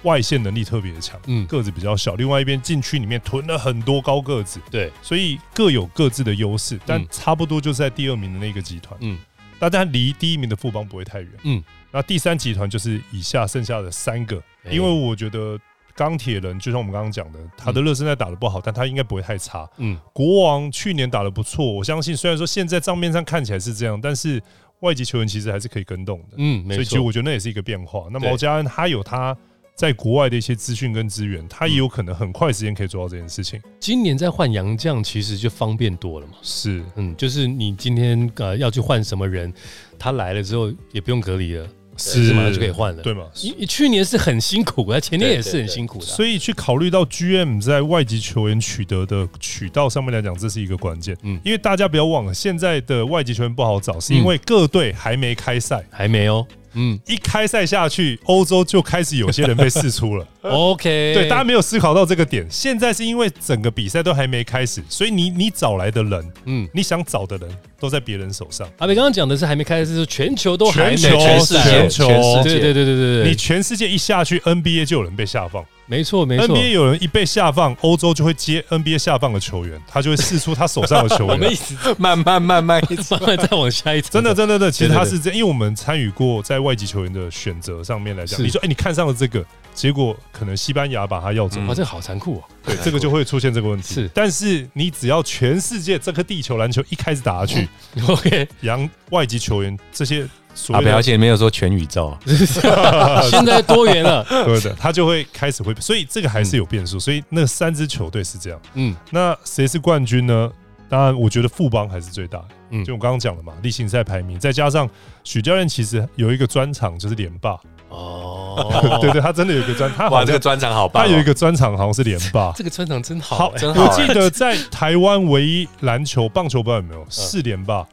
[0.05, 2.15] 外线能力特别强，嗯，个子比较小。
[2.15, 9.19] 另外一边禁区里面囤了很多高个子，对，所以各有各自的优势，但差不多就是在第二名的那个集团，嗯，
[9.59, 11.65] 大家离第一名的富邦不会太远，嗯。
[11.91, 15.59] 那第三集团就是以下剩下的三个，因为我觉得
[15.95, 19.97] 钢铁人就像我们刚刚讲的，他的热身赛打的不好，但他应该不会太差，嗯。
[20.13, 24.43] 国王去年打的不错，我相信虽然说现在账面上看起来是这样，但是
[24.81, 28.09] 外籍球员其实还是可以跟动的，嗯，所以其实我觉得那也是一个变化。
[28.13, 29.35] 那毛家恩他有他。
[29.75, 33.61] 在国外的一些资讯跟资源，他也有可能很快时间可以做到这件事情。
[33.81, 36.35] 今年在换洋将，其实就方便多了嘛。
[36.43, 39.53] 是，嗯，就是你今天呃要去换什么人，
[39.99, 43.25] 他来了之后也不用隔离了，是马上就可以换了，对吗？
[43.43, 46.05] 你你去年是很辛苦，的，前年也是很辛苦的。
[46.05, 51.17] 所以去考虑到 GM 在外籍球员取得的渠道上面来讲，这是一个关键。
[51.23, 56.47] 嗯，因为大家不要忘了，现在的外籍球员不好找，是因为各队还没开赛，还没哦。
[56.75, 60.27] 嗯，一开赛下去，欧洲就开始有些人被试出了。
[60.43, 62.47] OK，对，大家没有思考到这个点。
[62.51, 67.49] 现在是因为整个比赛都还没开始，所以你你找来的人，嗯，你想找的人
[67.81, 68.69] 都在别人手上。
[68.79, 72.07] 阿北刚刚讲的是还没开始，是全球都全球全世界，全球，
[72.43, 75.65] 对对对对对对，你全世界一下去，NBA 就有人被下放。
[75.87, 76.57] 没错，没错。
[76.57, 81.29] NBA 有人一被下放，欧洲就会接 NBA 下放的球员，他就会试出他手上的球员。
[81.35, 84.11] 我们一直慢慢慢慢慢慢再往下一层。
[84.13, 89.45] 真的，真的，真的，其实他是这样，因为我们参与过在外籍球员的选择上面来讲，你说，哎，你看上了这个，
[89.75, 92.45] 结果可能西班牙把他要走，哇，这好残酷哦。
[92.65, 93.93] 对，这个就会出现这个问题。
[93.95, 97.69] 是，但是你只要全世界这颗地球篮球一开始打下去，
[98.09, 100.27] OK，洋外籍球员这些。
[100.73, 102.21] 啊，表姐没有说全宇宙，啊
[103.29, 110.49] 现在多元了，对的，他就会开始会，所以这个还是有变数，所以那三支球队是这样，嗯，那谁是冠军呢？
[110.89, 114.89] 当然，我觉得富邦还是最大的，嗯，就我刚刚讲了嘛，例行赛排名，再加上
[115.25, 117.59] 许教练其实有一个专场就是连霸，
[117.95, 127.05] 哦， 对对，他真的有一个专，他哇，这个专场好棒，他有一个专场好像是连霸，这个专场真好，真好，我记得在台湾唯一篮球棒球不知道有没有？
[127.09, 127.87] 四连霸。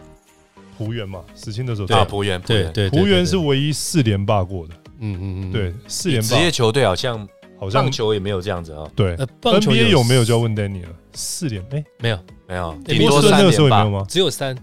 [0.77, 1.95] 浦原嘛，死青的时候。
[1.95, 6.27] 啊，浦原，对对，浦原是唯一四连霸过的，嗯嗯嗯，对，四连霸。
[6.29, 7.19] 职业球队好像
[7.59, 12.17] 好像棒球也没有这样子啊，对，NBA 有没有就要问 Danny 了，四连哎，没有。
[12.47, 12.71] 没有，
[13.07, 14.03] 波士顿那个时候也没有吗？
[14.09, 14.57] 只有三，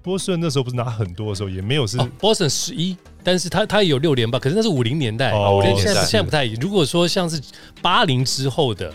[0.00, 2.96] 波士顿那时候不是拿很多的时候也没有是，波士顿十一，
[3.28, 6.60] 但是他他也有六连霸，可是那是五零年代，哦，现在现在不太一样。
[6.62, 7.38] 如果说像是
[7.82, 8.90] 八零之后的，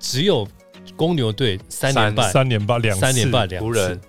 [0.00, 0.44] 只有
[0.96, 4.00] 公牛队三连霸，三连霸两三连霸两湖人。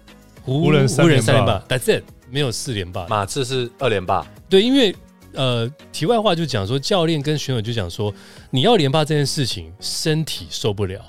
[0.41, 3.05] 湖人三连霸，That's it，没有四连霸。
[3.07, 4.25] 马刺是二连霸。
[4.49, 4.95] 对，因为
[5.33, 8.11] 呃，题外话就讲说，教练跟选手就讲说，
[8.49, 10.99] 你要连霸这件事情，身体受不了。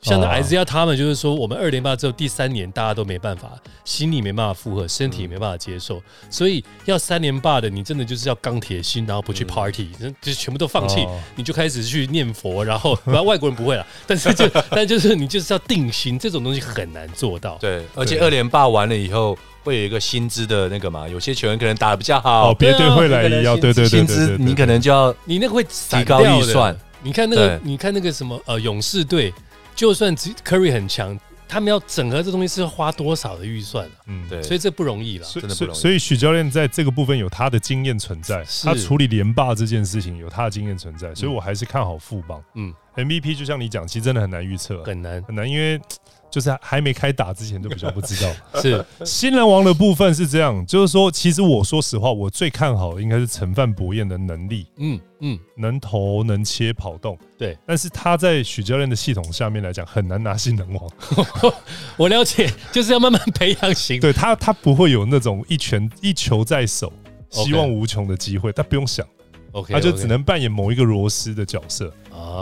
[0.00, 3.52] 像那 S 亚他们就是说，我们二连霸之后第三年大家都没办法，
[3.84, 9.90] 心理没办法负荷，身体没办法接受，所以要三连霸的，你真的就是要钢铁心，然后不去 party，
[10.20, 17.56] 就全部都放弃，你就开始去念佛，然后然 后外国人不会了，但是就 但就是你就是要定心，这种东西很难做到。
[17.60, 19.36] 对，而且二连霸完了以后。
[19.64, 21.06] 会有一个薪资的那个嘛？
[21.06, 26.74] 有些球员可能打的比较好，别队会来要，对对对，薪资你可能就要你那个会提高预算。
[27.02, 29.30] 你看那个，你看那个什么呃，勇士队，
[29.78, 31.16] 就算 Curry 很强，
[31.46, 35.78] 他们要整合这东西是要花多少的预算嗯，对，所以这不容易了，真的不容易。
[35.78, 42.42] 所以许教练在这个部分有他的经验存在，他处理连霸这件事情有他的经验存在，所以我还是看好富邦。
[42.56, 45.22] 嗯，MVP 就像你讲，其实真的很难预测，很难。
[45.22, 45.80] 很难，因为。
[46.30, 48.30] 就是还没开打之前就比较不知道，
[48.60, 48.84] 是。
[49.02, 60.90] 新人王的部分是这样，就是说，其实我说实话，我最看好的应该是陈范博彦的能力，嗯嗯，能投能切跑动，对，但是他在许教练的系统下面来讲很难拿新人王，
[61.96, 66.92] 我了解， 就是要慢慢培养型，对他他不会有那种一拳一球在手，
[67.30, 69.06] 希望无穷的机会，他不用想。
[69.66, 71.92] 他就只能扮演某一个螺丝的角色，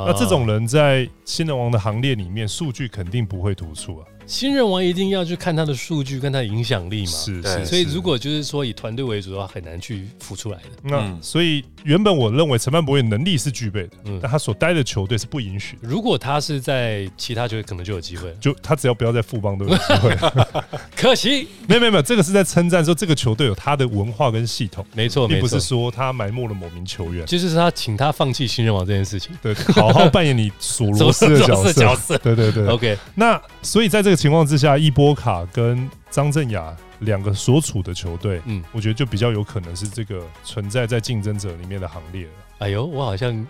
[0.06, 4.06] 那这种人在新人王的行列里面，数据肯定不会突出啊。
[4.26, 10.64] 新人王一定要去看他的数据跟他的影响力嘛，是是，所以如果就是说以团队为主的话，很难去浮出来的。
[10.82, 15.78] 那所以原本我认为陈曼博也能力是具备的，嗯，但他所待的球队是不允许。
[15.80, 18.34] 如果他是在其他球队，可能就有机会。
[18.40, 20.16] 就他只要不要在富邦都有机会。
[20.96, 31.40] 可惜，没有没有没有，这个是在称赞说这个球队有他的文化跟系统，没错，并不是说他埋没了某名球员，就是他请他放弃新人王这件事情，对，好好扮演你索罗斯的
[31.72, 32.98] 角色， 对对对，OK。
[33.14, 34.90] 那所以在这个情况之下，伊。
[34.96, 42.30] 波卡跟张镇雅两个所处的球队，嗯，我觉得就比较有可能是这个存在在竞争者里面的行列了。
[42.60, 43.46] 哎呦，我好像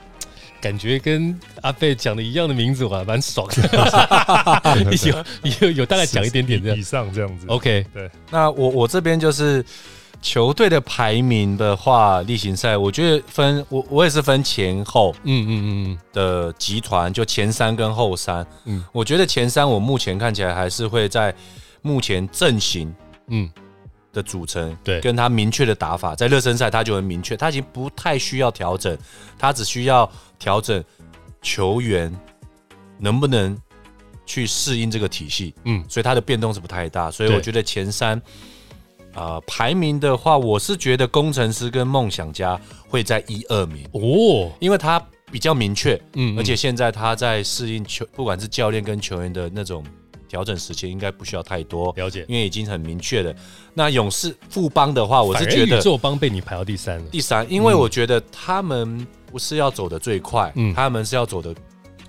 [0.61, 3.63] 感觉跟阿贝讲的一样的名字，我还蛮爽的。
[5.07, 5.25] 有
[5.61, 7.47] 有有大概讲一点点这样以上这样子。
[7.47, 8.11] OK，对。
[8.33, 9.65] 那我我这边就是
[10.27, 15.53] 球队的排名的话，例行赛我觉得分我我也是分前后，嗯嗯
[15.93, 18.45] 嗯的集团，就前三跟后三。
[18.65, 21.33] 嗯，我觉得前三我目前看起来还是会在。
[21.83, 22.93] 目前阵型，
[23.29, 23.49] 嗯，
[24.13, 28.99] 的组成，对，跟他明确的打法，在热身赛他就很明确，他已经不太需要调整，
[29.39, 30.83] 他只需要调整
[31.41, 32.13] 球员
[32.99, 33.57] 能不能
[34.25, 38.21] 去适应这个体系，嗯，所以他的变动是不太大，所以我觉得前三，
[39.17, 49.83] 啊，排名的话，我是觉得工程师跟梦想家会在一二名哦，因为他比较明确，嗯，而且现在他在适应球，不管是教练跟球员的那种。
[50.29, 53.33] 调整时间应该不需要太多，了解，因为已经很明确了。
[53.73, 57.05] 那勇士富邦的话，我是觉得宇宙邦被你排到第三了。
[57.13, 61.55] 第三，因为我觉得他们不是要走的最快，嗯，他们是要走的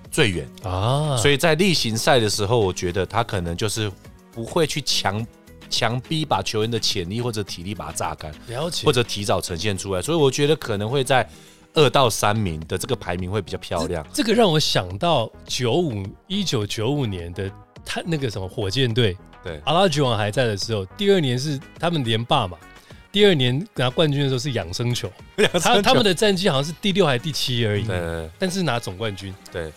[0.10, 1.16] 最远啊。
[1.16, 3.90] 所以在例行赛的时候，我觉得他可能就是
[4.32, 5.26] 不会去强
[5.70, 10.02] 强逼把球员的潜力或者体力把它榨干，了解，或者提早呈现出来。
[10.02, 11.28] 所以我觉得可能会在
[11.74, 14.06] 二到三名的这个排名会比较漂亮。
[14.14, 17.52] 这个让我想到九五一九九五年的。
[17.90, 22.58] 他那个什么火箭队，对阿拉吉王还在的时候，第二年是他们连霸嘛。
[23.14, 25.10] 第二年拿冠军的时候是养生球，
[25.62, 27.86] 他他们的战绩好像是第六还是第七而已。
[27.86, 29.72] 对，但是拿总冠军，对，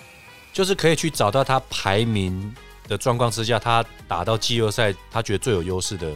[0.52, 2.52] 就是可以去找到他排名
[2.90, 6.12] 的状况之下，他打到季后赛，他觉得最有优势的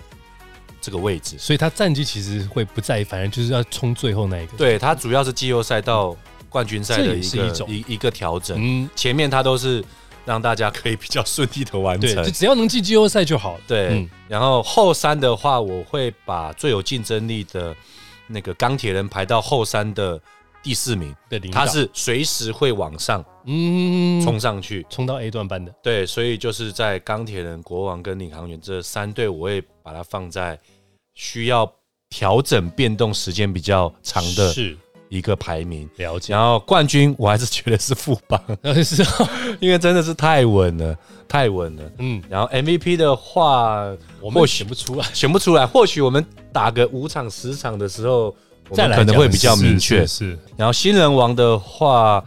[0.83, 4.57] 这个位置，所以他战绩其实会不在意，反正就是要冲最后那一个。
[4.59, 6.14] 对他主要是季后赛到
[6.51, 9.83] 冠军赛的一个一一个调整，嗯，前面他都是。
[10.27, 13.61] 让大家可以比较顺利的完成，就只要能进季后赛就好。
[13.66, 17.77] 对，然后后三的话，我会把最有竞争力的
[18.29, 20.18] 那个钢铁人排到后三的
[20.65, 21.15] 第四名。
[21.29, 25.73] 对，他是随时会往上，嗯，冲上去，冲到 A 段班的。
[25.81, 30.59] 对，所以就是在钢铁人、国王跟领航员这三队，我会把它放在
[31.15, 31.71] 需要
[32.09, 34.53] 调整变动时间比较长的。
[34.53, 34.77] 是。
[35.11, 38.41] 一个排名了解，然后冠军我还是觉得是副帮，
[38.83, 39.01] 是，
[39.61, 40.99] 因为真的是太稳了，
[41.29, 41.93] 太稳了。
[41.99, 45.65] 嗯，然后 MVP 的话，我们选不出来，选不出来。
[45.65, 48.35] 或许我们打个五场十场的时候，
[48.69, 50.07] 我们可能会比较明确。
[50.07, 52.25] 是，然后新人王的话，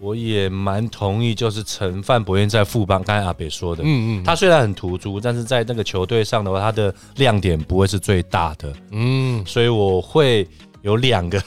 [0.00, 8.72] 我也蛮同意，就是陈范博彦在副帮，刚才阿北说的，嗯嗯，他虽然很突出，但是在那个球队上的话，他的亮点不会是最大的。
[8.90, 10.46] 嗯，所以我会
[10.82, 11.42] 有两个。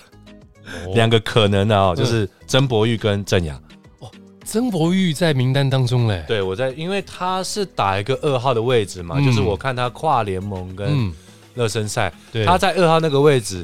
[0.96, 3.54] 两个可能的哦，就是曾博玉跟郑雅。
[4.00, 4.10] 哦，
[4.44, 6.26] 曾博玉在名单当中嘞。
[6.28, 11.14] 对，我在，因为他是打一个二号的位置嘛，就是我看他跨联盟跟
[11.54, 12.12] 热身赛，
[12.48, 13.64] 他在二号那个位置，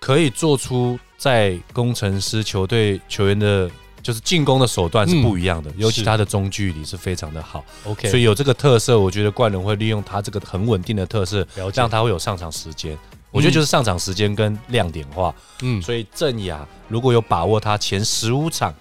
[0.00, 3.70] 可以做出在工程师球队球员的。
[4.02, 7.62] 就是进攻的手段是不一样的，尤其他的中距离是非常的好。
[7.84, 12.96] OK，所以有这个特色，我觉得冠伦会利用他这个很稳定的特色，让他会有上场时间。
[13.30, 15.34] 我觉得就是上场时间跟亮点化。
[15.60, 18.74] 嗯，所以郑雅如果有把握他前十五场，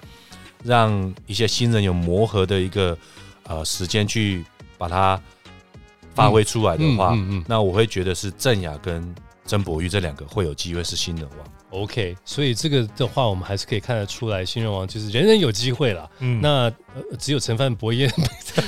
[0.64, 2.98] 让一些新人有磨合的一个
[3.44, 4.46] 呃时间去
[4.78, 5.22] 把它
[6.16, 9.14] 发挥出来的话，嗯嗯那我会觉得是郑雅跟
[9.50, 11.48] 曾博玉这两个会有机会是新人王。
[11.72, 16.08] OK，所以这个的话，我们还是可以看得出来，新人王就是人人有机会了。
[16.20, 16.72] 嗯，那
[17.18, 18.12] 只有陈范博彦，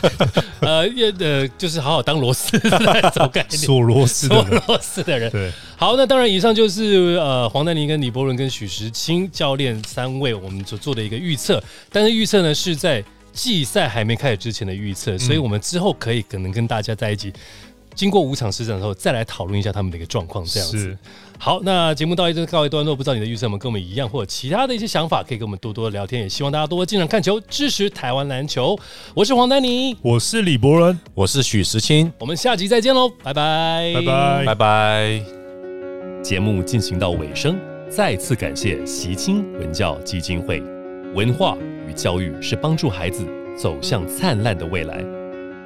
[0.61, 0.88] 呃，
[1.19, 5.32] 呃，就是好好当螺丝那种概念，锁螺丝、锁螺丝的人。
[5.32, 13.03] 对，好，那当然，以上就是呃黄丹妮跟李伯伦跟许时清教练三位我们所做的一个预测，但是预测呢是在
[13.34, 17.34] 季赛还没开始之前的预测，所以我们之后可以可能跟大家在一起，
[17.93, 20.97] 经过五场实战之后，再来讨论一下他们的一个状况，这样子。
[21.37, 26.21] 好，那节目到这告一段落，不知道你的预测们跟我们一样，或者其他的一些想法，可以跟我们多多聊天。
[26.21, 28.77] 也希望大家多多进场看球，支持台湾篮球。
[29.15, 35.21] 我是黄丹妮，我是李博伦，我是许时清，我们下集再见喽，拜拜，拜拜，拜拜。
[36.23, 40.61] 节目进行到尾声，再次感谢习清文教基金会。
[41.15, 41.57] 文化
[41.89, 43.25] 与教育是帮助孩子
[43.57, 45.03] 走向灿烂的未来，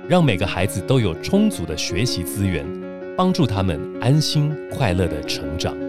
[0.07, 2.85] 让每个孩子都有充足的学习资源。
[3.15, 5.84] 帮助他们安心快乐的成长。